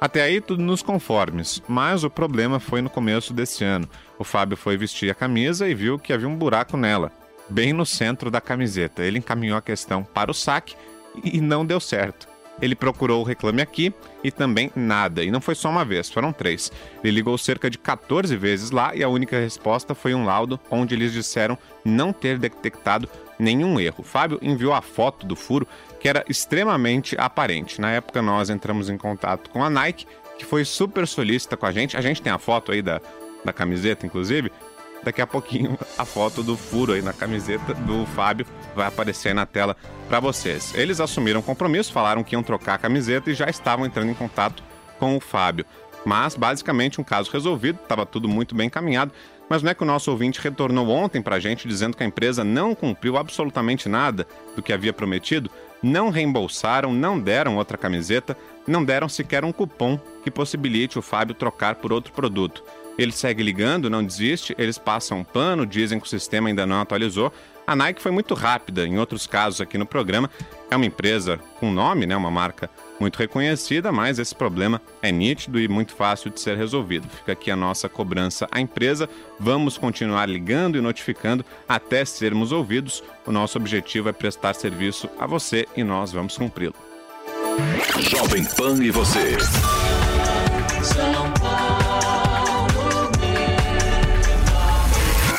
Até 0.00 0.22
aí 0.22 0.40
tudo 0.40 0.62
nos 0.62 0.80
conformes, 0.80 1.60
mas 1.66 2.04
o 2.04 2.10
problema 2.10 2.60
foi 2.60 2.80
no 2.80 2.88
começo 2.88 3.32
desse 3.32 3.64
ano. 3.64 3.88
O 4.16 4.22
Fábio 4.22 4.56
foi 4.56 4.76
vestir 4.76 5.10
a 5.10 5.14
camisa 5.14 5.68
e 5.68 5.74
viu 5.74 5.98
que 5.98 6.12
havia 6.12 6.28
um 6.28 6.36
buraco 6.36 6.76
nela, 6.76 7.10
bem 7.48 7.72
no 7.72 7.84
centro 7.84 8.30
da 8.30 8.40
camiseta. 8.40 9.02
Ele 9.02 9.18
encaminhou 9.18 9.58
a 9.58 9.62
questão 9.62 10.04
para 10.04 10.30
o 10.30 10.34
saque 10.34 10.76
e 11.24 11.40
não 11.40 11.66
deu 11.66 11.80
certo. 11.80 12.28
Ele 12.62 12.76
procurou 12.76 13.20
o 13.20 13.24
Reclame 13.24 13.60
Aqui 13.60 13.92
e 14.22 14.30
também 14.30 14.70
nada. 14.74 15.22
E 15.22 15.30
não 15.30 15.40
foi 15.40 15.54
só 15.54 15.68
uma 15.68 15.84
vez, 15.84 16.10
foram 16.10 16.32
três. 16.32 16.72
Ele 17.02 17.16
ligou 17.16 17.36
cerca 17.36 17.68
de 17.68 17.78
14 17.78 18.36
vezes 18.36 18.70
lá 18.70 18.94
e 18.94 19.02
a 19.02 19.08
única 19.08 19.38
resposta 19.38 19.94
foi 19.94 20.14
um 20.14 20.24
laudo 20.24 20.60
onde 20.70 20.94
eles 20.94 21.12
disseram 21.12 21.58
não 21.84 22.12
ter 22.12 22.38
detectado 22.38 23.08
nenhum 23.38 23.78
erro. 23.78 24.02
Fábio 24.02 24.38
enviou 24.42 24.74
a 24.74 24.82
foto 24.82 25.26
do 25.26 25.36
furo 25.36 25.66
que 26.00 26.08
era 26.08 26.24
extremamente 26.28 27.16
aparente. 27.18 27.80
Na 27.80 27.90
época 27.90 28.22
nós 28.22 28.50
entramos 28.50 28.88
em 28.88 28.96
contato 28.96 29.50
com 29.50 29.62
a 29.62 29.70
Nike, 29.70 30.06
que 30.38 30.44
foi 30.44 30.64
super 30.64 31.06
solícita 31.06 31.56
com 31.56 31.66
a 31.66 31.72
gente. 31.72 31.96
A 31.96 32.00
gente 32.00 32.22
tem 32.22 32.32
a 32.32 32.38
foto 32.38 32.72
aí 32.72 32.80
da, 32.80 33.00
da 33.44 33.52
camiseta, 33.52 34.06
inclusive. 34.06 34.52
Daqui 35.02 35.22
a 35.22 35.26
pouquinho 35.26 35.78
a 35.96 36.04
foto 36.04 36.42
do 36.42 36.56
furo 36.56 36.92
aí 36.92 37.02
na 37.02 37.12
camiseta 37.12 37.72
do 37.74 38.04
Fábio 38.06 38.46
vai 38.74 38.86
aparecer 38.86 39.28
aí 39.28 39.34
na 39.34 39.46
tela 39.46 39.76
para 40.08 40.20
vocês. 40.20 40.74
Eles 40.74 41.00
assumiram 41.00 41.40
compromisso, 41.40 41.92
falaram 41.92 42.24
que 42.24 42.34
iam 42.34 42.42
trocar 42.42 42.74
a 42.74 42.78
camiseta 42.78 43.30
e 43.30 43.34
já 43.34 43.48
estavam 43.48 43.86
entrando 43.86 44.10
em 44.10 44.14
contato 44.14 44.62
com 44.98 45.16
o 45.16 45.20
Fábio. 45.20 45.64
Mas 46.04 46.34
basicamente 46.34 47.00
um 47.00 47.04
caso 47.04 47.30
resolvido, 47.30 47.78
estava 47.82 48.06
tudo 48.06 48.28
muito 48.28 48.54
bem 48.54 48.66
encaminhado. 48.66 49.12
Mas 49.48 49.62
não 49.62 49.70
é 49.70 49.74
que 49.74 49.82
o 49.82 49.86
nosso 49.86 50.10
ouvinte 50.10 50.40
retornou 50.40 50.88
ontem 50.90 51.22
para 51.22 51.36
a 51.36 51.40
gente 51.40 51.66
dizendo 51.66 51.96
que 51.96 52.02
a 52.02 52.06
empresa 52.06 52.44
não 52.44 52.74
cumpriu 52.74 53.16
absolutamente 53.16 53.88
nada 53.88 54.26
do 54.54 54.62
que 54.62 54.72
havia 54.72 54.92
prometido? 54.92 55.50
Não 55.82 56.10
reembolsaram, 56.10 56.92
não 56.92 57.18
deram 57.18 57.56
outra 57.56 57.78
camiseta, 57.78 58.36
não 58.66 58.84
deram 58.84 59.08
sequer 59.08 59.44
um 59.44 59.52
cupom 59.52 59.98
que 60.22 60.30
possibilite 60.30 60.98
o 60.98 61.02
Fábio 61.02 61.34
trocar 61.34 61.76
por 61.76 61.92
outro 61.92 62.12
produto. 62.12 62.64
Ele 62.98 63.12
segue 63.12 63.42
ligando, 63.42 63.88
não 63.88 64.04
desiste, 64.04 64.54
eles 64.58 64.76
passam 64.76 65.20
um 65.20 65.24
pano, 65.24 65.64
dizem 65.64 66.00
que 66.00 66.06
o 66.06 66.10
sistema 66.10 66.48
ainda 66.48 66.66
não 66.66 66.80
atualizou, 66.80 67.32
A 67.68 67.76
Nike 67.76 68.00
foi 68.00 68.10
muito 68.10 68.32
rápida, 68.32 68.86
em 68.86 68.98
outros 68.98 69.26
casos 69.26 69.60
aqui 69.60 69.76
no 69.76 69.84
programa, 69.84 70.30
é 70.70 70.74
uma 70.74 70.86
empresa 70.86 71.38
com 71.60 71.70
nome, 71.70 72.06
né, 72.06 72.16
uma 72.16 72.30
marca 72.30 72.70
muito 72.98 73.18
reconhecida, 73.18 73.92
mas 73.92 74.18
esse 74.18 74.34
problema 74.34 74.80
é 75.02 75.12
nítido 75.12 75.60
e 75.60 75.68
muito 75.68 75.92
fácil 75.92 76.30
de 76.30 76.40
ser 76.40 76.56
resolvido. 76.56 77.06
Fica 77.10 77.32
aqui 77.32 77.50
a 77.50 77.56
nossa 77.56 77.86
cobrança 77.86 78.48
à 78.50 78.58
empresa. 78.58 79.06
Vamos 79.38 79.76
continuar 79.76 80.24
ligando 80.26 80.78
e 80.78 80.80
notificando 80.80 81.44
até 81.68 82.06
sermos 82.06 82.52
ouvidos. 82.52 83.04
O 83.26 83.30
nosso 83.30 83.58
objetivo 83.58 84.08
é 84.08 84.12
prestar 84.12 84.54
serviço 84.54 85.06
a 85.18 85.26
você 85.26 85.68
e 85.76 85.84
nós 85.84 86.10
vamos 86.10 86.38
cumpri-lo. 86.38 86.74
Jovem 87.98 88.46
Pan 88.46 88.82
e 88.82 88.90
você. 88.90 89.36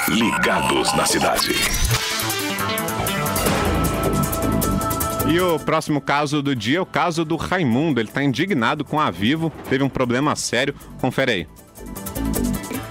Ligados 0.10 0.92
na 0.96 1.06
cidade. 1.06 1.54
E 5.32 5.40
o 5.40 5.60
próximo 5.60 6.02
caso 6.02 6.42
do 6.42 6.56
dia 6.56 6.80
é 6.80 6.82
o 6.82 6.86
caso 6.86 7.24
do 7.24 7.36
Raimundo. 7.36 8.00
Ele 8.00 8.10
está 8.10 8.24
indignado 8.24 8.84
com 8.84 9.00
a 9.00 9.12
Vivo, 9.12 9.52
teve 9.70 9.84
um 9.84 9.90
problema 9.90 10.36
sério. 10.36 10.74
Confere 11.00 11.32
aí. 11.32 11.48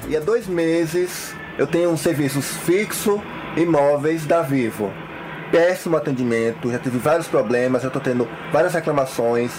E 0.08 0.16
há 0.16 0.20
dois 0.20 0.46
meses 0.46 1.34
eu 1.58 1.66
tenho 1.66 1.90
um 1.90 1.96
serviço 1.96 2.40
fixo 2.40 3.20
imóveis 3.56 4.24
da 4.24 4.40
Vivo. 4.40 4.92
Péssimo 5.50 5.96
atendimento, 5.96 6.70
já 6.70 6.78
tive 6.78 6.98
vários 6.98 7.26
problemas, 7.26 7.82
já 7.82 7.88
estou 7.88 8.00
tendo 8.00 8.28
várias 8.52 8.72
reclamações. 8.72 9.50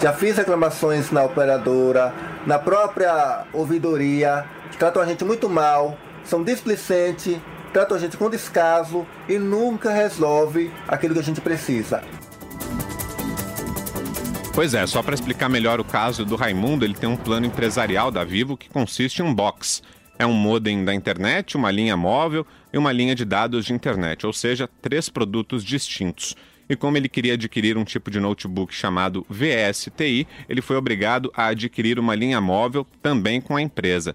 Já 0.00 0.12
fiz 0.12 0.36
reclamações 0.36 1.12
na 1.12 1.22
operadora, 1.22 2.12
na 2.44 2.58
própria 2.58 3.44
ouvidoria, 3.52 4.44
que 4.72 4.76
tratam 4.76 5.00
a 5.00 5.06
gente 5.06 5.24
muito 5.24 5.48
mal, 5.48 5.96
são 6.24 6.42
displicentes, 6.42 7.38
tratam 7.72 7.96
a 7.96 8.00
gente 8.00 8.16
com 8.16 8.30
descaso 8.30 9.06
e 9.28 9.38
nunca 9.38 9.92
resolve 9.92 10.70
aquilo 10.86 11.14
que 11.14 11.20
a 11.20 11.24
gente 11.24 11.40
precisa. 11.40 12.02
Pois 14.54 14.72
é, 14.72 14.86
só 14.86 15.02
para 15.02 15.14
explicar 15.14 15.48
melhor 15.48 15.80
o 15.80 15.84
caso 15.84 16.24
do 16.24 16.36
Raimundo, 16.36 16.84
ele 16.84 16.94
tem 16.94 17.08
um 17.08 17.16
plano 17.16 17.44
empresarial 17.44 18.12
da 18.12 18.22
Vivo 18.22 18.56
que 18.56 18.68
consiste 18.68 19.20
em 19.20 19.24
um 19.24 19.34
box. 19.34 19.82
É 20.16 20.24
um 20.24 20.32
modem 20.32 20.84
da 20.84 20.94
internet, 20.94 21.56
uma 21.56 21.72
linha 21.72 21.96
móvel 21.96 22.46
e 22.72 22.78
uma 22.78 22.92
linha 22.92 23.16
de 23.16 23.24
dados 23.24 23.64
de 23.64 23.72
internet, 23.72 24.24
ou 24.24 24.32
seja, 24.32 24.70
três 24.80 25.08
produtos 25.08 25.64
distintos. 25.64 26.36
E 26.68 26.76
como 26.76 26.96
ele 26.96 27.08
queria 27.08 27.34
adquirir 27.34 27.76
um 27.76 27.84
tipo 27.84 28.10
de 28.12 28.20
notebook 28.20 28.72
chamado 28.72 29.26
VSTI, 29.28 30.26
ele 30.48 30.62
foi 30.62 30.76
obrigado 30.76 31.32
a 31.36 31.46
adquirir 31.46 31.98
uma 31.98 32.14
linha 32.14 32.40
móvel 32.40 32.86
também 33.02 33.40
com 33.40 33.56
a 33.56 33.60
empresa. 33.60 34.14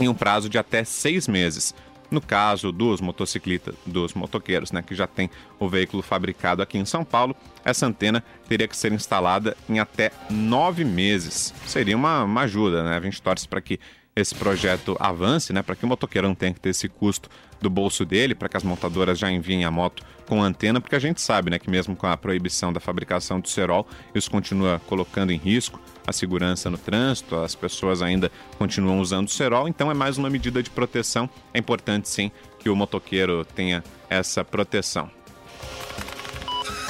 em 0.00 0.08
um 0.08 0.14
prazo 0.14 0.48
de 0.48 0.56
até 0.56 0.84
seis 0.84 1.28
meses. 1.28 1.74
No 2.10 2.20
caso 2.20 2.72
dos 2.72 3.00
motociclistas, 3.00 3.74
dos 3.84 4.14
motoqueiros, 4.14 4.72
né, 4.72 4.82
que 4.82 4.94
já 4.94 5.06
tem 5.06 5.28
o 5.58 5.68
veículo 5.68 6.02
fabricado 6.02 6.62
aqui 6.62 6.78
em 6.78 6.84
São 6.84 7.04
Paulo, 7.04 7.36
essa 7.64 7.86
antena 7.86 8.24
teria 8.48 8.66
que 8.66 8.76
ser 8.76 8.92
instalada 8.92 9.56
em 9.68 9.78
até 9.78 10.10
nove 10.30 10.84
meses. 10.84 11.52
Seria 11.66 11.96
uma, 11.96 12.24
uma 12.24 12.42
ajuda, 12.42 12.82
né? 12.82 12.96
A 12.96 13.00
gente 13.00 13.20
torce 13.20 13.46
para 13.46 13.60
que 13.60 13.78
esse 14.16 14.34
projeto 14.34 14.96
avance, 14.98 15.52
né, 15.52 15.62
para 15.62 15.76
que 15.76 15.84
o 15.84 15.88
motoqueiro 15.88 16.26
não 16.26 16.34
tenha 16.34 16.52
que 16.52 16.60
ter 16.60 16.70
esse 16.70 16.88
custo 16.88 17.28
do 17.60 17.70
bolso 17.70 18.04
dele, 18.04 18.34
para 18.34 18.48
que 18.48 18.56
as 18.56 18.64
montadoras 18.64 19.18
já 19.18 19.30
enviem 19.30 19.64
a 19.64 19.70
moto 19.70 20.02
com 20.26 20.42
antena, 20.42 20.80
porque 20.80 20.96
a 20.96 20.98
gente 20.98 21.20
sabe, 21.20 21.50
né, 21.50 21.58
que 21.58 21.70
mesmo 21.70 21.94
com 21.94 22.06
a 22.06 22.16
proibição 22.16 22.72
da 22.72 22.80
fabricação 22.80 23.38
do 23.38 23.48
cerol, 23.48 23.86
isso 24.14 24.30
continua 24.30 24.80
colocando 24.86 25.30
em 25.30 25.36
risco 25.36 25.80
a 26.08 26.12
segurança 26.12 26.70
no 26.70 26.78
trânsito, 26.78 27.36
as 27.36 27.54
pessoas 27.54 28.00
ainda 28.00 28.32
continuam 28.56 28.98
usando 28.98 29.28
o 29.28 29.30
cerol, 29.30 29.68
então 29.68 29.90
é 29.90 29.94
mais 29.94 30.16
uma 30.16 30.30
medida 30.30 30.62
de 30.62 30.70
proteção. 30.70 31.28
É 31.52 31.58
importante 31.58 32.08
sim 32.08 32.32
que 32.58 32.70
o 32.70 32.76
motoqueiro 32.76 33.44
tenha 33.44 33.84
essa 34.08 34.42
proteção. 34.42 35.10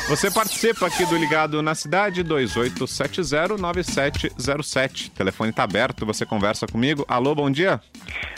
Você 0.09 0.31
participa 0.31 0.87
aqui 0.87 1.04
do 1.04 1.16
Ligado 1.16 1.61
na 1.61 1.74
Cidade 1.74 2.22
28709707. 2.24 5.09
O 5.09 5.11
telefone 5.11 5.50
está 5.50 5.64
aberto, 5.64 6.07
você 6.07 6.24
conversa 6.24 6.64
comigo. 6.66 7.04
Alô, 7.09 7.35
bom 7.35 7.50
dia. 7.50 7.81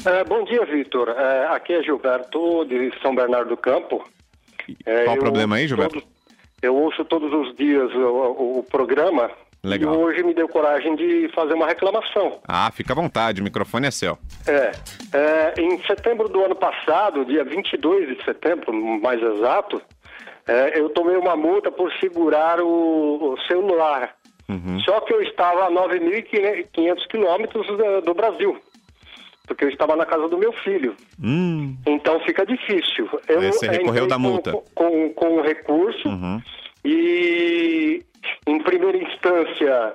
É, 0.05 0.25
bom 0.25 0.43
dia, 0.45 0.65
Vitor. 0.65 1.11
É, 1.11 1.47
aqui 1.55 1.75
é 1.75 1.83
Gilberto 1.83 2.65
de 2.65 2.91
São 3.01 3.15
Bernardo 3.15 3.51
do 3.51 3.57
Campo. 3.57 4.05
É, 4.85 5.05
Qual 5.05 5.17
o 5.17 5.21
problema 5.21 5.55
aí, 5.57 5.69
Gilberto? 5.69 6.03
eu 6.63 6.75
ouço 6.75 7.05
todos 7.05 7.33
os 7.33 7.55
dias 7.57 7.93
o, 7.95 7.99
o, 7.99 8.59
o 8.59 8.63
programa 8.65 9.31
Legal. 9.63 9.95
E 9.95 9.97
hoje 9.97 10.23
me 10.23 10.33
deu 10.33 10.49
coragem 10.49 10.97
de 10.97 11.29
fazer 11.35 11.53
uma 11.53 11.67
reclamação. 11.67 12.41
Ah, 12.49 12.71
fica 12.71 12.93
à 12.93 12.97
vontade, 12.97 13.41
o 13.41 13.45
microfone 13.45 13.87
é 13.87 13.91
seu. 13.91 14.19
É, 14.47 14.73
é, 15.13 15.61
em 15.61 15.79
setembro 15.83 16.29
do 16.29 16.43
ano 16.43 16.55
passado, 16.55 17.25
dia 17.27 17.45
22 17.45 18.17
de 18.17 18.25
setembro, 18.25 18.73
mais 19.01 19.21
exato, 19.23 19.81
é, 20.47 20.79
eu 20.79 20.89
tomei 20.91 21.17
uma 21.17 21.37
multa 21.37 21.71
por 21.71 21.93
segurar 21.95 22.61
o, 22.61 23.35
o 23.35 23.41
celular. 23.47 24.15
Uhum. 24.49 24.81
Só 24.81 25.01
que 25.01 25.13
eu 25.13 25.23
estava 25.23 25.67
a 25.67 25.71
9.500 25.71 27.07
quilômetros 27.09 27.67
do, 28.05 28.15
Brasil, 28.15 28.57
porque 29.47 29.65
eu 29.65 29.69
estava 29.69 29.95
na 29.95 30.05
casa 30.05 30.29
do 30.29 30.39
meu 30.39 30.53
filho. 30.55 30.97
Hum, 31.23 31.77
Então 31.87 32.19
fica 32.21 32.45
difícil. 32.45 33.09
Eu 33.29 33.43
você 33.43 33.69
recorreu 33.69 34.09
da 34.09 34.19
multa. 34.19 34.53
Com, 34.53 34.65
com, 34.75 35.15
com 35.15 35.37
o 35.37 35.43
recurso 35.43 36.09
uhum. 36.09 36.43
E, 36.85 38.03
em 38.47 38.59
primeira 38.63 38.99
instância, 38.99 39.95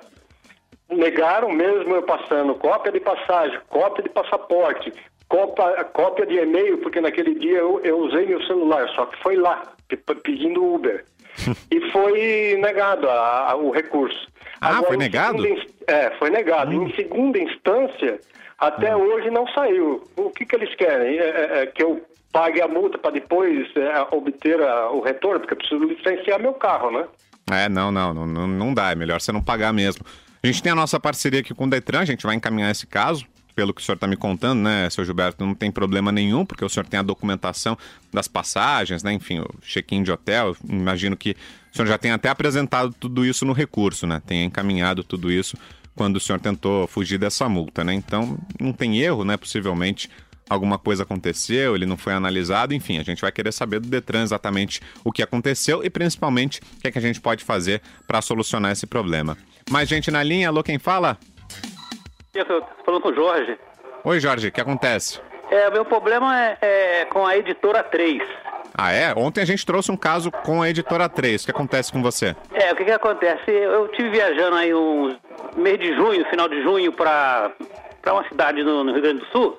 negaram 0.90 1.50
mesmo 1.50 1.94
eu 1.94 2.02
passando 2.02 2.54
cópia 2.54 2.92
de 2.92 3.00
passagem, 3.00 3.58
cópia 3.68 4.02
de 4.04 4.10
passaporte, 4.10 4.92
cópia, 5.28 5.84
cópia 5.84 6.26
de 6.26 6.36
e-mail, 6.36 6.78
porque 6.78 7.00
naquele 7.00 7.34
dia 7.34 7.58
eu, 7.58 7.80
eu 7.82 7.98
usei 7.98 8.26
meu 8.26 8.42
celular, 8.46 8.88
só 8.90 9.06
que 9.06 9.20
foi 9.22 9.36
lá, 9.36 9.62
pe- 9.88 9.96
pedindo 9.96 10.64
Uber. 10.64 11.04
e 11.70 11.80
foi 11.90 12.56
negado 12.60 13.08
a- 13.10 13.50
a- 13.50 13.56
o 13.56 13.70
recurso. 13.70 14.26
Ah, 14.60 14.82
foi 14.82 14.96
em 14.96 14.98
negado? 15.00 15.42
segunda 15.42 15.62
é, 15.86 16.10
foi 16.18 16.30
negado. 16.30 16.72
Em 16.72 16.92
segunda 16.94 17.38
instância, 17.38 18.18
até 18.58 18.96
hoje 18.96 19.30
não 19.30 19.46
saiu. 19.48 20.02
O 20.16 20.30
que, 20.30 20.46
que 20.46 20.56
eles 20.56 20.74
querem? 20.76 21.18
É, 21.18 21.24
é- 21.28 21.62
é 21.62 21.66
que 21.66 21.82
eu 21.82 22.00
pague 22.32 22.60
a 22.60 22.68
multa 22.68 22.98
para 22.98 23.12
depois 23.12 23.66
é, 23.76 24.00
obter 24.14 24.60
a- 24.60 24.90
o 24.90 25.00
retorno? 25.00 25.40
Porque 25.40 25.54
eu 25.54 25.58
preciso 25.58 25.84
licenciar 25.84 26.40
meu 26.40 26.52
carro, 26.54 26.90
né? 26.90 27.04
É, 27.50 27.68
não, 27.68 27.92
não, 27.92 28.12
não, 28.12 28.46
não, 28.46 28.74
dá, 28.74 28.90
é 28.90 28.94
melhor 28.94 29.20
você 29.20 29.30
não 29.32 29.42
pagar 29.42 29.72
mesmo. 29.72 30.04
A 30.42 30.46
gente 30.46 30.62
tem 30.62 30.72
a 30.72 30.74
nossa 30.76 30.98
parceria 31.00 31.40
aqui 31.40 31.54
com 31.54 31.64
o 31.64 31.70
Detran, 31.70 32.00
a 32.00 32.04
gente 32.04 32.26
vai 32.26 32.34
encaminhar 32.36 32.70
esse 32.70 32.86
caso. 32.86 33.24
Pelo 33.54 33.72
que 33.72 33.80
o 33.80 33.84
senhor 33.84 33.94
está 33.94 34.06
me 34.06 34.16
contando, 34.18 34.60
né, 34.60 34.90
seu 34.90 35.02
Gilberto, 35.02 35.42
não 35.46 35.54
tem 35.54 35.70
problema 35.72 36.12
nenhum, 36.12 36.44
porque 36.44 36.62
o 36.62 36.68
senhor 36.68 36.84
tem 36.86 37.00
a 37.00 37.02
documentação 37.02 37.74
das 38.12 38.28
passagens, 38.28 39.02
né, 39.02 39.14
enfim, 39.14 39.40
o 39.40 39.46
check-in 39.62 40.02
de 40.02 40.12
hotel. 40.12 40.54
Imagino 40.68 41.16
que 41.16 41.30
o 41.72 41.74
senhor 41.76 41.88
já 41.88 41.96
tenha 41.96 42.16
até 42.16 42.28
apresentado 42.28 42.94
tudo 43.00 43.24
isso 43.24 43.46
no 43.46 43.54
recurso, 43.54 44.06
né, 44.06 44.20
tenha 44.26 44.44
encaminhado 44.44 45.02
tudo 45.02 45.32
isso 45.32 45.56
quando 45.94 46.16
o 46.16 46.20
senhor 46.20 46.38
tentou 46.38 46.86
fugir 46.86 47.16
dessa 47.16 47.48
multa, 47.48 47.82
né. 47.82 47.94
Então, 47.94 48.36
não 48.60 48.74
tem 48.74 48.98
erro, 48.98 49.24
né, 49.24 49.38
possivelmente 49.38 50.10
alguma 50.48 50.78
coisa 50.78 51.02
aconteceu, 51.02 51.74
ele 51.74 51.86
não 51.86 51.96
foi 51.96 52.12
analisado, 52.12 52.74
enfim, 52.74 52.98
a 52.98 53.02
gente 53.02 53.20
vai 53.20 53.32
querer 53.32 53.52
saber 53.52 53.80
do 53.80 53.88
Detran 53.88 54.22
exatamente 54.22 54.80
o 55.04 55.12
que 55.12 55.22
aconteceu 55.22 55.84
e 55.84 55.90
principalmente 55.90 56.60
o 56.60 56.80
que, 56.80 56.88
é 56.88 56.90
que 56.90 56.98
a 56.98 57.02
gente 57.02 57.20
pode 57.20 57.44
fazer 57.44 57.82
para 58.06 58.22
solucionar 58.22 58.72
esse 58.72 58.86
problema. 58.86 59.36
Mais 59.70 59.88
gente 59.88 60.10
na 60.10 60.22
linha, 60.22 60.48
alô, 60.48 60.62
quem 60.62 60.78
fala? 60.78 61.18
Eu 62.34 62.44
falando 62.84 63.02
com 63.02 63.08
o 63.08 63.14
Jorge. 63.14 63.58
Oi, 64.04 64.20
Jorge, 64.20 64.48
o 64.48 64.52
que 64.52 64.60
acontece? 64.60 65.20
É, 65.50 65.68
o 65.68 65.72
meu 65.72 65.84
problema 65.84 66.38
é, 66.38 66.58
é 66.60 67.04
com 67.06 67.26
a 67.26 67.36
editora 67.36 67.82
3. 67.82 68.22
Ah, 68.78 68.92
é? 68.92 69.14
Ontem 69.16 69.40
a 69.40 69.44
gente 69.44 69.64
trouxe 69.64 69.90
um 69.90 69.96
caso 69.96 70.30
com 70.30 70.60
a 70.60 70.68
editora 70.68 71.08
3. 71.08 71.42
O 71.42 71.44
que 71.46 71.50
acontece 71.50 71.90
com 71.90 72.02
você? 72.02 72.36
É, 72.52 72.72
o 72.72 72.76
que 72.76 72.84
que 72.84 72.92
acontece? 72.92 73.50
Eu 73.50 73.88
tive 73.88 74.10
viajando 74.10 74.56
aí 74.56 74.74
um 74.74 75.16
mês 75.56 75.78
de 75.78 75.94
junho, 75.94 76.28
final 76.28 76.48
de 76.48 76.62
junho, 76.62 76.92
pra 76.92 77.52
uma 78.06 78.28
cidade 78.28 78.62
no, 78.62 78.84
no 78.84 78.92
Rio 78.92 79.02
Grande 79.02 79.20
do 79.20 79.26
Sul. 79.26 79.56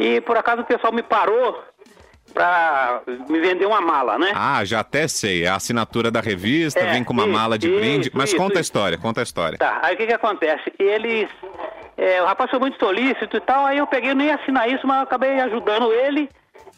E 0.00 0.20
por 0.22 0.36
acaso 0.36 0.62
o 0.62 0.64
pessoal 0.64 0.92
me 0.92 1.02
parou 1.02 1.62
pra 2.32 3.02
me 3.28 3.40
vender 3.40 3.66
uma 3.66 3.80
mala, 3.80 4.18
né? 4.18 4.32
Ah, 4.34 4.64
já 4.64 4.80
até 4.80 5.08
sei. 5.08 5.44
É 5.44 5.48
a 5.48 5.56
assinatura 5.56 6.10
da 6.10 6.20
revista, 6.20 6.80
É, 6.80 6.92
vem 6.92 7.02
com 7.04 7.12
uma 7.12 7.24
isso, 7.24 7.32
mala 7.32 7.58
de 7.58 7.68
brinde. 7.68 8.08
isso, 8.08 8.16
Mas 8.16 8.30
isso, 8.30 8.36
conta 8.38 8.58
a 8.58 8.60
história, 8.60 8.96
conta 8.98 9.20
a 9.20 9.22
história. 9.22 9.58
Tá, 9.58 9.80
aí 9.82 9.94
o 9.94 9.96
que 9.98 10.06
que 10.06 10.12
acontece? 10.14 10.72
Eles... 10.78 11.28
é, 11.96 12.22
o 12.22 12.26
rapaz 12.26 12.48
foi 12.50 12.58
muito 12.60 12.78
solícito 12.78 13.36
e 13.36 13.40
tal, 13.40 13.66
aí 13.66 13.78
eu 13.78 13.86
peguei, 13.86 14.12
ia 14.14 14.36
assinar 14.36 14.68
isso, 14.70 14.86
mas 14.86 14.98
eu 14.98 15.02
acabei 15.02 15.40
ajudando 15.40 15.92
ele 15.92 16.28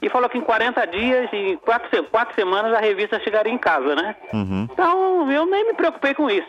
e 0.01 0.09
falou 0.09 0.29
que 0.29 0.39
em 0.39 0.43
40 0.43 0.85
dias, 0.87 1.29
em 1.33 1.57
quatro, 1.59 1.89
se- 1.95 2.03
quatro 2.05 2.35
semanas, 2.35 2.73
a 2.75 2.81
revista 2.81 3.21
chegaria 3.21 3.53
em 3.53 3.59
casa, 3.59 3.95
né? 3.95 4.17
Uhum. 4.33 4.67
Então, 4.73 5.31
eu 5.31 5.47
nem 5.47 5.67
me 5.67 5.75
preocupei 5.75 6.13
com 6.15 6.29
isso. 6.31 6.49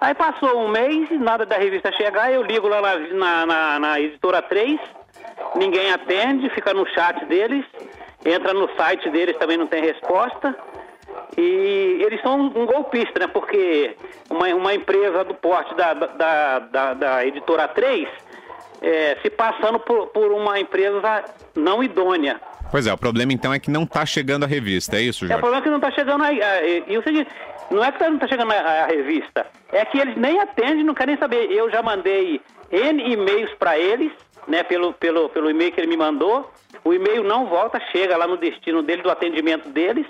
Aí 0.00 0.14
passou 0.14 0.58
um 0.62 0.68
mês, 0.68 1.08
nada 1.20 1.46
da 1.46 1.56
revista 1.56 1.92
chegar, 1.92 2.30
eu 2.32 2.42
ligo 2.42 2.66
lá 2.68 2.82
na, 2.82 2.96
na, 3.14 3.46
na- 3.46 3.78
na 3.78 4.00
editora 4.00 4.42
3, 4.42 4.78
ninguém 5.56 5.90
atende, 5.92 6.48
fica 6.50 6.72
no 6.74 6.86
chat 6.88 7.24
deles, 7.26 7.64
entra 8.24 8.52
no 8.52 8.68
site 8.76 9.08
deles, 9.10 9.36
também 9.38 9.56
não 9.56 9.66
tem 9.66 9.82
resposta. 9.82 10.54
E 11.36 11.98
eles 12.04 12.20
são 12.22 12.40
um 12.40 12.66
golpista, 12.66 13.20
né? 13.20 13.26
Porque 13.26 13.94
uma, 14.30 14.46
uma 14.54 14.74
empresa 14.74 15.24
do 15.24 15.34
porte 15.34 15.74
da, 15.74 15.92
da, 15.94 16.58
da, 16.58 16.94
da 16.94 17.26
editora 17.26 17.68
3 17.68 18.08
é, 18.80 19.16
se 19.22 19.30
passando 19.30 19.78
por, 19.78 20.08
por 20.08 20.32
uma 20.32 20.58
empresa 20.58 21.24
não 21.54 21.82
idônea. 21.82 22.40
Pois 22.70 22.86
é, 22.86 22.92
o 22.92 22.98
problema 22.98 23.32
então 23.32 23.52
é 23.52 23.58
que 23.58 23.70
não 23.70 23.84
tá 23.84 24.04
chegando 24.06 24.44
a 24.44 24.46
revista, 24.46 24.96
é 24.96 25.02
isso, 25.02 25.24
É 25.24 25.26
o 25.26 25.28
Jorge? 25.28 25.40
problema 25.42 25.62
que 25.62 25.68
não 25.70 25.76
está 25.76 25.90
chegando 25.90 26.24
aí. 26.24 26.42
ah, 26.42 26.62
E, 26.64 26.84
e 26.88 26.98
o 26.98 27.02
seguinte, 27.02 27.30
não 27.70 27.84
é 27.84 27.92
que 27.92 28.02
não 28.02 28.14
está 28.14 28.28
chegando 28.28 28.50
a, 28.52 28.56
a 28.56 28.86
revista, 28.86 29.46
é 29.70 29.84
que 29.84 29.98
eles 29.98 30.16
nem 30.16 30.40
atendem, 30.40 30.82
não 30.82 30.94
querem 30.94 31.16
saber. 31.18 31.50
Eu 31.52 31.70
já 31.70 31.82
mandei 31.82 32.40
N 32.70 33.12
e-mails 33.12 33.52
para 33.58 33.78
eles, 33.78 34.10
né, 34.46 34.62
pelo, 34.62 34.92
pelo, 34.94 35.28
pelo 35.28 35.50
e-mail 35.50 35.72
que 35.72 35.80
ele 35.80 35.86
me 35.88 35.96
mandou. 35.96 36.50
O 36.84 36.92
e-mail 36.92 37.22
não 37.22 37.46
volta, 37.46 37.80
chega 37.92 38.16
lá 38.16 38.26
no 38.26 38.36
destino 38.36 38.82
dele, 38.82 39.02
do 39.02 39.10
atendimento 39.10 39.68
deles, 39.68 40.06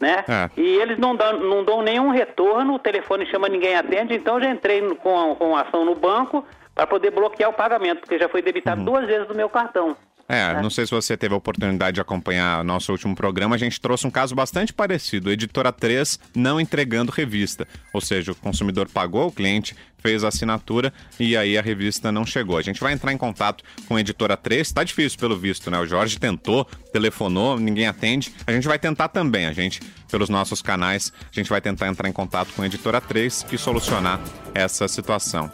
né? 0.00 0.24
É. 0.28 0.50
E 0.60 0.76
eles 0.76 0.98
não 0.98 1.14
dão, 1.16 1.38
não 1.38 1.64
dão 1.64 1.82
nenhum 1.82 2.10
retorno, 2.10 2.74
o 2.74 2.78
telefone 2.78 3.24
chama, 3.26 3.48
ninguém 3.48 3.74
atende, 3.76 4.14
então 4.14 4.40
já 4.40 4.50
entrei 4.50 4.80
no- 4.80 4.96
com, 4.96 5.34
com 5.36 5.56
ação 5.56 5.84
no 5.84 5.94
banco 5.94 6.44
para 6.74 6.86
poder 6.86 7.10
bloquear 7.12 7.48
o 7.50 7.54
pagamento, 7.54 8.00
porque 8.00 8.18
já 8.18 8.28
foi 8.28 8.42
debitado 8.42 8.82
duas 8.84 9.06
vezes 9.06 9.28
do 9.28 9.34
meu 9.34 9.48
cartão. 9.48 9.96
É, 10.28 10.60
não 10.62 10.70
sei 10.70 10.86
se 10.86 10.90
você 10.90 11.16
teve 11.16 11.34
a 11.34 11.36
oportunidade 11.36 11.96
de 11.96 12.00
acompanhar 12.00 12.64
nosso 12.64 12.90
último 12.90 13.14
programa, 13.14 13.56
a 13.56 13.58
gente 13.58 13.80
trouxe 13.80 14.06
um 14.06 14.10
caso 14.10 14.34
bastante 14.34 14.72
parecido, 14.72 15.30
Editora 15.30 15.70
3 15.70 16.18
não 16.34 16.58
entregando 16.60 17.12
revista, 17.12 17.68
ou 17.92 18.00
seja, 18.00 18.32
o 18.32 18.34
consumidor 18.34 18.88
pagou, 18.88 19.28
o 19.28 19.32
cliente 19.32 19.76
fez 19.98 20.22
a 20.22 20.28
assinatura 20.28 20.92
e 21.18 21.34
aí 21.34 21.56
a 21.56 21.62
revista 21.62 22.12
não 22.12 22.26
chegou. 22.26 22.58
A 22.58 22.62
gente 22.62 22.78
vai 22.78 22.92
entrar 22.92 23.12
em 23.12 23.16
contato 23.16 23.64
com 23.88 23.96
a 23.96 24.00
Editora 24.00 24.36
3, 24.36 24.70
tá 24.70 24.84
difícil 24.84 25.18
pelo 25.18 25.36
visto, 25.36 25.70
né? 25.70 25.78
O 25.78 25.86
Jorge 25.86 26.18
tentou, 26.18 26.66
telefonou, 26.92 27.58
ninguém 27.58 27.86
atende. 27.86 28.34
A 28.46 28.52
gente 28.52 28.68
vai 28.68 28.78
tentar 28.78 29.08
também, 29.08 29.46
a 29.46 29.52
gente, 29.52 29.80
pelos 30.10 30.28
nossos 30.28 30.60
canais, 30.60 31.10
a 31.32 31.34
gente 31.34 31.48
vai 31.48 31.60
tentar 31.60 31.88
entrar 31.88 32.08
em 32.08 32.12
contato 32.12 32.52
com 32.54 32.62
a 32.62 32.66
Editora 32.66 33.00
3 33.00 33.46
e 33.50 33.56
solucionar 33.56 34.20
essa 34.54 34.86
situação. 34.88 35.50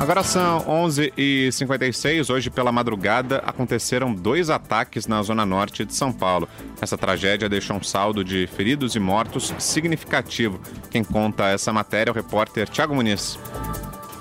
Agora 0.00 0.22
são 0.22 0.60
11h56. 0.60 2.32
Hoje, 2.32 2.50
pela 2.50 2.70
madrugada, 2.70 3.42
aconteceram 3.44 4.14
dois 4.14 4.48
ataques 4.48 5.08
na 5.08 5.20
zona 5.22 5.44
norte 5.44 5.84
de 5.84 5.92
São 5.92 6.12
Paulo. 6.12 6.48
Essa 6.80 6.96
tragédia 6.96 7.48
deixou 7.48 7.76
um 7.76 7.82
saldo 7.82 8.24
de 8.24 8.46
feridos 8.46 8.94
e 8.94 9.00
mortos 9.00 9.52
significativo. 9.58 10.60
Quem 10.88 11.02
conta 11.02 11.48
essa 11.48 11.72
matéria 11.72 12.10
é 12.10 12.12
o 12.12 12.14
repórter 12.14 12.68
Tiago 12.68 12.94
Muniz. 12.94 13.38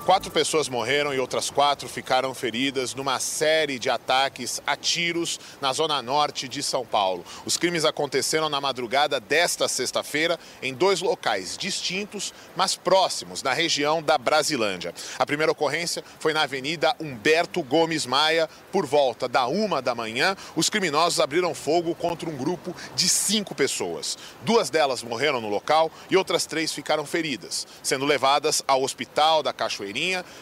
Quatro 0.08 0.32
pessoas 0.32 0.70
morreram 0.70 1.13
e 1.13 1.20
outras 1.20 1.50
quatro 1.50 1.89
ficaram 1.89 2.34
feridas 2.34 2.96
numa 2.96 3.20
série 3.20 3.78
de 3.78 3.89
ataques 3.89 4.62
a 4.65 4.74
tiros 4.74 5.38
na 5.60 5.74
zona 5.74 6.02
norte 6.02 6.48
de 6.48 6.63
São 6.63 6.86
Paulo. 6.86 7.26
Os 7.46 7.58
crimes 7.58 7.84
aconteceram 7.84 8.48
na 8.48 8.62
madrugada 8.62 9.20
desta 9.20 9.67
sexta-feira 9.67 10.39
em 10.63 10.74
dois 10.74 11.02
locais 11.02 11.58
distintos, 11.58 12.34
mas 12.56 12.74
próximos, 12.74 13.43
na 13.43 13.52
região 13.52 14.02
da 14.02 14.17
Brasilândia. 14.17 14.93
A 15.20 15.26
primeira 15.26 15.52
ocorrência 15.52 16.02
foi 16.22 16.32
na 16.32 16.43
Avenida 16.43 16.96
Humberto 17.02 17.62
Gomes 17.62 18.06
Maia, 18.06 18.50
por 18.72 18.86
volta 18.86 19.28
da 19.28 19.46
uma 19.48 19.82
da 19.82 19.93
manhã. 19.93 20.38
Os 20.56 20.70
criminosos 20.70 21.20
abriram 21.20 21.54
fogo 21.54 21.93
contra 21.93 22.30
um 22.30 22.38
grupo 22.38 22.74
de 22.96 23.10
cinco 23.10 23.54
pessoas. 23.54 24.17
Duas 24.43 24.70
delas 24.70 25.04
morreram 25.04 25.41
no 25.41 25.50
local 25.50 25.91
e 26.10 26.15
outras 26.15 26.46
três 26.46 26.72
ficaram 26.72 27.06
feridas, 27.06 27.67
sendo 27.84 28.06
levadas 28.06 28.63
ao 28.65 28.82
Hospital 28.84 29.43
da 29.43 29.52
Cachoeirinha 29.52 29.97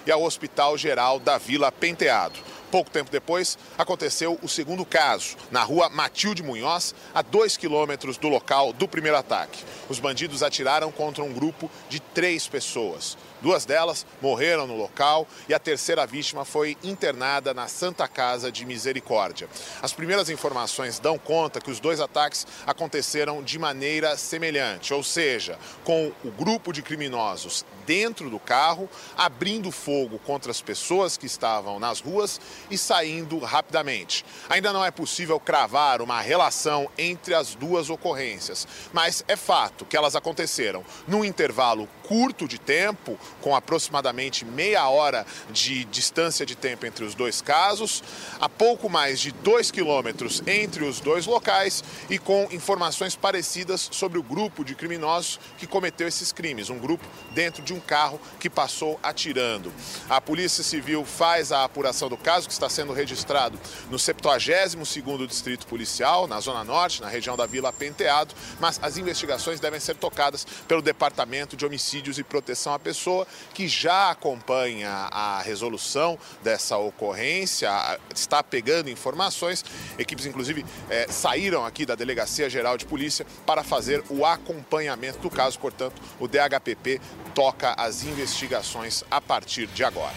e 0.05 0.11
ao 0.11 0.23
Hospital 0.23 0.77
Geral 0.77 1.19
da 1.19 1.37
Vila 1.37 1.71
Penteado. 1.71 2.39
Pouco 2.69 2.89
tempo 2.89 3.09
depois, 3.09 3.57
aconteceu 3.77 4.37
o 4.41 4.49
segundo 4.49 4.83
caso, 4.85 5.37
na 5.49 5.63
rua 5.63 5.89
Matilde 5.89 6.43
Munhoz, 6.43 6.93
a 7.13 7.21
dois 7.21 7.55
quilômetros 7.55 8.17
do 8.17 8.27
local 8.27 8.73
do 8.73 8.87
primeiro 8.87 9.17
ataque. 9.17 9.63
Os 9.87 9.99
bandidos 9.99 10.43
atiraram 10.43 10.91
contra 10.91 11.23
um 11.23 11.31
grupo 11.31 11.71
de 11.87 11.99
três 11.99 12.47
pessoas. 12.47 13.17
Duas 13.41 13.65
delas 13.65 14.05
morreram 14.21 14.65
no 14.65 14.77
local 14.77 15.27
e 15.47 15.53
a 15.53 15.59
terceira 15.59 16.05
vítima 16.05 16.45
foi 16.45 16.77
internada 16.83 17.53
na 17.53 17.67
Santa 17.67 18.07
Casa 18.07 18.51
de 18.51 18.65
Misericórdia. 18.65 19.49
As 19.81 19.93
primeiras 19.93 20.29
informações 20.29 20.99
dão 20.99 21.17
conta 21.17 21.59
que 21.59 21.69
os 21.69 21.79
dois 21.79 21.99
ataques 21.99 22.47
aconteceram 22.65 23.43
de 23.43 23.59
maneira 23.59 24.17
semelhante, 24.17 24.93
ou 24.93 25.03
seja, 25.03 25.59
com 25.83 26.11
o 26.23 26.31
grupo 26.31 26.71
de 26.71 26.81
criminosos 26.81 27.65
dentro 27.85 28.29
do 28.29 28.39
carro, 28.39 28.89
abrindo 29.15 29.71
fogo 29.71 30.17
contra 30.19 30.49
as 30.51 30.61
pessoas 30.61 31.17
que 31.17 31.25
estavam 31.25 31.79
nas 31.79 31.99
ruas 31.99 32.39
e 32.71 32.77
saindo 32.77 33.37
rapidamente. 33.39 34.25
Ainda 34.49 34.73
não 34.73 34.83
é 34.83 34.91
possível 34.91 35.39
cravar 35.39 36.01
uma 36.01 36.21
relação 36.21 36.89
entre 36.97 37.33
as 37.33 37.53
duas 37.53 37.89
ocorrências, 37.89 38.67
mas 38.91 39.23
é 39.27 39.35
fato 39.35 39.85
que 39.85 39.95
elas 39.95 40.15
aconteceram 40.15 40.83
num 41.07 41.23
intervalo 41.23 41.87
curto 42.07 42.47
de 42.47 42.59
tempo, 42.59 43.17
com 43.41 43.55
aproximadamente 43.55 44.45
meia 44.45 44.87
hora 44.89 45.25
de 45.51 45.85
distância 45.85 46.45
de 46.45 46.55
tempo 46.55 46.85
entre 46.85 47.03
os 47.03 47.15
dois 47.15 47.41
casos, 47.41 48.03
a 48.39 48.49
pouco 48.49 48.89
mais 48.89 49.19
de 49.19 49.31
dois 49.31 49.71
quilômetros 49.71 50.41
entre 50.47 50.83
os 50.83 50.99
dois 50.99 51.25
locais 51.25 51.83
e 52.09 52.17
com 52.17 52.47
informações 52.51 53.15
parecidas 53.15 53.89
sobre 53.91 54.17
o 54.17 54.23
grupo 54.23 54.63
de 54.63 54.75
criminosos 54.75 55.39
que 55.57 55.67
cometeu 55.67 56.07
esses 56.07 56.31
crimes, 56.31 56.69
um 56.69 56.79
grupo 56.79 57.05
dentro 57.31 57.63
de 57.63 57.73
um 57.73 57.79
carro 57.79 58.19
que 58.39 58.49
passou 58.49 58.99
atirando. 59.01 59.71
A 60.09 60.19
Polícia 60.19 60.63
Civil 60.63 61.05
faz 61.05 61.51
a 61.51 61.63
apuração 61.63 62.09
do 62.09 62.17
caso, 62.17 62.47
que 62.47 62.53
está 62.53 62.69
sendo 62.69 62.93
registrado 62.93 63.59
no 63.89 63.97
72º 63.97 65.27
Distrito 65.27 65.67
Policial, 65.67 66.27
na 66.27 66.39
Zona 66.39 66.63
Norte, 66.63 67.01
na 67.01 67.07
região 67.07 67.37
da 67.37 67.45
Vila 67.45 67.71
Penteado, 67.71 68.33
mas 68.59 68.79
as 68.81 68.97
investigações 68.97 69.59
devem 69.59 69.79
ser 69.79 69.95
tocadas 69.95 70.45
pelo 70.67 70.81
Departamento 70.81 71.55
de 71.55 71.65
Homicídios 71.65 72.17
e 72.17 72.23
Proteção 72.23 72.73
à 72.73 72.79
Pessoa, 72.79 73.14
que 73.53 73.67
já 73.67 74.09
acompanha 74.09 74.89
a 75.11 75.41
resolução 75.41 76.17
dessa 76.43 76.77
ocorrência, 76.77 77.69
está 78.13 78.41
pegando 78.41 78.89
informações. 78.89 79.63
Equipes, 79.99 80.25
inclusive, 80.25 80.65
é, 80.89 81.07
saíram 81.07 81.65
aqui 81.65 81.85
da 81.85 81.95
Delegacia 81.95 82.49
Geral 82.49 82.77
de 82.77 82.85
Polícia 82.85 83.25
para 83.45 83.63
fazer 83.63 84.03
o 84.09 84.25
acompanhamento 84.25 85.19
do 85.19 85.29
caso. 85.29 85.59
Portanto, 85.59 86.01
o 86.19 86.27
DHPP 86.27 86.99
toca 87.33 87.73
as 87.77 88.03
investigações 88.03 89.03
a 89.11 89.21
partir 89.21 89.67
de 89.67 89.83
agora. 89.83 90.15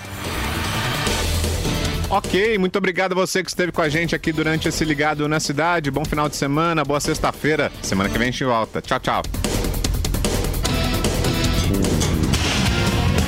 Ok, 2.11 2.57
muito 2.57 2.79
obrigado 2.79 3.13
a 3.13 3.15
você 3.15 3.43
que 3.43 3.51
esteve 3.51 3.71
com 3.71 3.83
a 3.83 3.89
gente 3.89 4.15
aqui 4.15 4.33
durante 4.33 4.67
esse 4.67 4.83
Ligado 4.83 5.29
na 5.29 5.39
Cidade. 5.39 5.91
Bom 5.91 6.07
final 6.07 6.27
de 6.27 6.37
semana, 6.37 6.83
boa 6.83 7.01
sexta-feira. 7.01 7.71
Semana 7.83 8.09
que 8.09 8.17
vem 8.17 8.29
a 8.29 8.31
gente 8.31 8.45
volta. 8.45 8.81
Tchau, 8.81 8.99
tchau. 8.99 9.48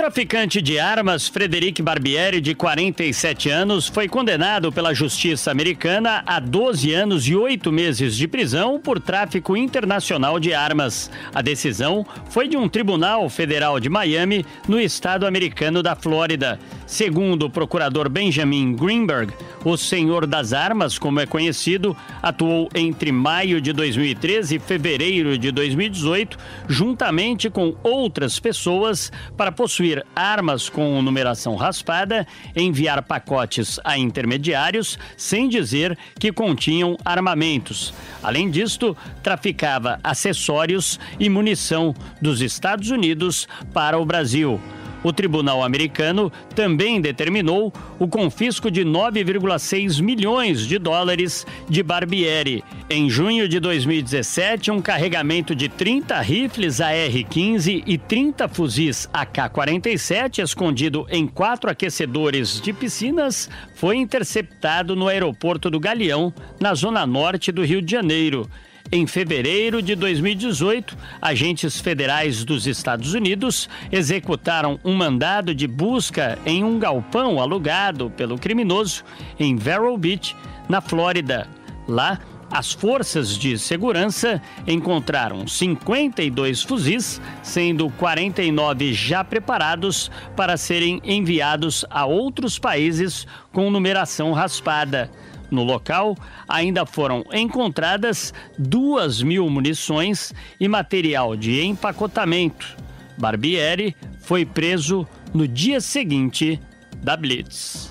traficante 0.00 0.62
de 0.62 0.78
armas 0.78 1.28
Frederic 1.28 1.82
Barbieri, 1.82 2.40
de 2.40 2.54
47 2.54 3.50
anos, 3.50 3.86
foi 3.86 4.08
condenado 4.08 4.72
pela 4.72 4.94
justiça 4.94 5.50
americana 5.50 6.22
a 6.24 6.40
12 6.40 6.94
anos 6.94 7.28
e 7.28 7.36
8 7.36 7.70
meses 7.70 8.16
de 8.16 8.26
prisão 8.26 8.80
por 8.80 8.98
tráfico 8.98 9.54
internacional 9.54 10.40
de 10.40 10.54
armas. 10.54 11.10
A 11.34 11.42
decisão 11.42 12.06
foi 12.30 12.48
de 12.48 12.56
um 12.56 12.66
tribunal 12.66 13.28
federal 13.28 13.78
de 13.78 13.90
Miami, 13.90 14.46
no 14.66 14.80
estado 14.80 15.26
americano 15.26 15.82
da 15.82 15.94
Flórida. 15.94 16.58
Segundo 16.86 17.44
o 17.44 17.50
procurador 17.50 18.08
Benjamin 18.08 18.74
Greenberg, 18.74 19.34
o 19.62 19.76
Senhor 19.76 20.26
das 20.26 20.54
Armas, 20.54 20.98
como 20.98 21.20
é 21.20 21.26
conhecido, 21.26 21.94
atuou 22.22 22.70
entre 22.74 23.12
maio 23.12 23.60
de 23.60 23.74
2013 23.74 24.56
e 24.56 24.58
fevereiro 24.58 25.36
de 25.36 25.52
2018, 25.52 26.38
juntamente 26.66 27.50
com 27.50 27.76
outras 27.82 28.40
pessoas, 28.40 29.12
para 29.36 29.52
possuir 29.52 29.89
armas 30.14 30.68
com 30.68 31.02
numeração 31.02 31.56
raspada, 31.56 32.26
enviar 32.54 33.02
pacotes 33.02 33.78
a 33.84 33.98
intermediários, 33.98 34.98
sem 35.16 35.48
dizer 35.48 35.96
que 36.18 36.32
continham 36.32 36.96
armamentos. 37.04 37.92
Além 38.22 38.50
disto, 38.50 38.96
traficava 39.22 39.98
acessórios 40.02 40.98
e 41.18 41.28
munição 41.28 41.94
dos 42.20 42.40
Estados 42.40 42.90
Unidos 42.90 43.48
para 43.72 43.98
o 43.98 44.04
Brasil. 44.04 44.60
O 45.02 45.12
tribunal 45.12 45.62
americano 45.62 46.30
também 46.54 47.00
determinou 47.00 47.72
o 47.98 48.06
confisco 48.06 48.70
de 48.70 48.84
9,6 48.84 50.02
milhões 50.02 50.66
de 50.66 50.78
dólares 50.78 51.46
de 51.68 51.82
Barbieri. 51.82 52.62
Em 52.88 53.08
junho 53.08 53.48
de 53.48 53.58
2017, 53.58 54.70
um 54.70 54.80
carregamento 54.80 55.54
de 55.54 55.68
30 55.68 56.20
rifles 56.20 56.80
AR-15 56.80 57.82
e 57.86 57.96
30 57.96 58.48
fuzis 58.48 59.08
AK-47 59.12 60.42
escondido 60.42 61.06
em 61.08 61.26
quatro 61.26 61.70
aquecedores 61.70 62.60
de 62.60 62.72
piscinas 62.72 63.48
foi 63.74 63.96
interceptado 63.96 64.94
no 64.94 65.08
aeroporto 65.08 65.70
do 65.70 65.80
Galeão, 65.80 66.32
na 66.60 66.74
zona 66.74 67.06
norte 67.06 67.50
do 67.50 67.64
Rio 67.64 67.80
de 67.80 67.90
Janeiro. 67.90 68.48
Em 68.92 69.06
fevereiro 69.06 69.80
de 69.80 69.94
2018, 69.94 70.98
agentes 71.22 71.80
federais 71.80 72.42
dos 72.42 72.66
Estados 72.66 73.14
Unidos 73.14 73.68
executaram 73.92 74.80
um 74.84 74.92
mandado 74.96 75.54
de 75.54 75.68
busca 75.68 76.36
em 76.44 76.64
um 76.64 76.76
galpão 76.76 77.38
alugado 77.38 78.10
pelo 78.10 78.36
criminoso 78.36 79.04
em 79.38 79.54
Vero 79.54 79.96
Beach, 79.96 80.34
na 80.68 80.80
Flórida. 80.80 81.46
Lá, 81.86 82.18
as 82.50 82.72
forças 82.72 83.38
de 83.38 83.56
segurança 83.56 84.42
encontraram 84.66 85.46
52 85.46 86.64
fuzis, 86.64 87.20
sendo 87.44 87.88
49 87.90 88.92
já 88.92 89.22
preparados 89.22 90.10
para 90.34 90.56
serem 90.56 91.00
enviados 91.04 91.84
a 91.88 92.06
outros 92.06 92.58
países 92.58 93.24
com 93.52 93.70
numeração 93.70 94.32
raspada. 94.32 95.08
No 95.50 95.64
local, 95.64 96.16
ainda 96.48 96.86
foram 96.86 97.24
encontradas 97.32 98.32
duas 98.58 99.22
mil 99.22 99.48
munições 99.50 100.32
e 100.60 100.68
material 100.68 101.36
de 101.36 101.62
empacotamento. 101.62 102.76
Barbieri 103.18 103.96
foi 104.20 104.46
preso 104.46 105.06
no 105.34 105.46
dia 105.46 105.80
seguinte 105.80 106.60
da 107.02 107.16
Blitz. 107.16 107.90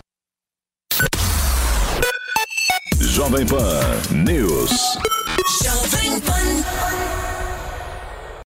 Jovem 3.00 3.46
Pan 3.46 3.82
News. 4.12 4.98
Jovem 5.62 6.20
Pan. 6.22 7.19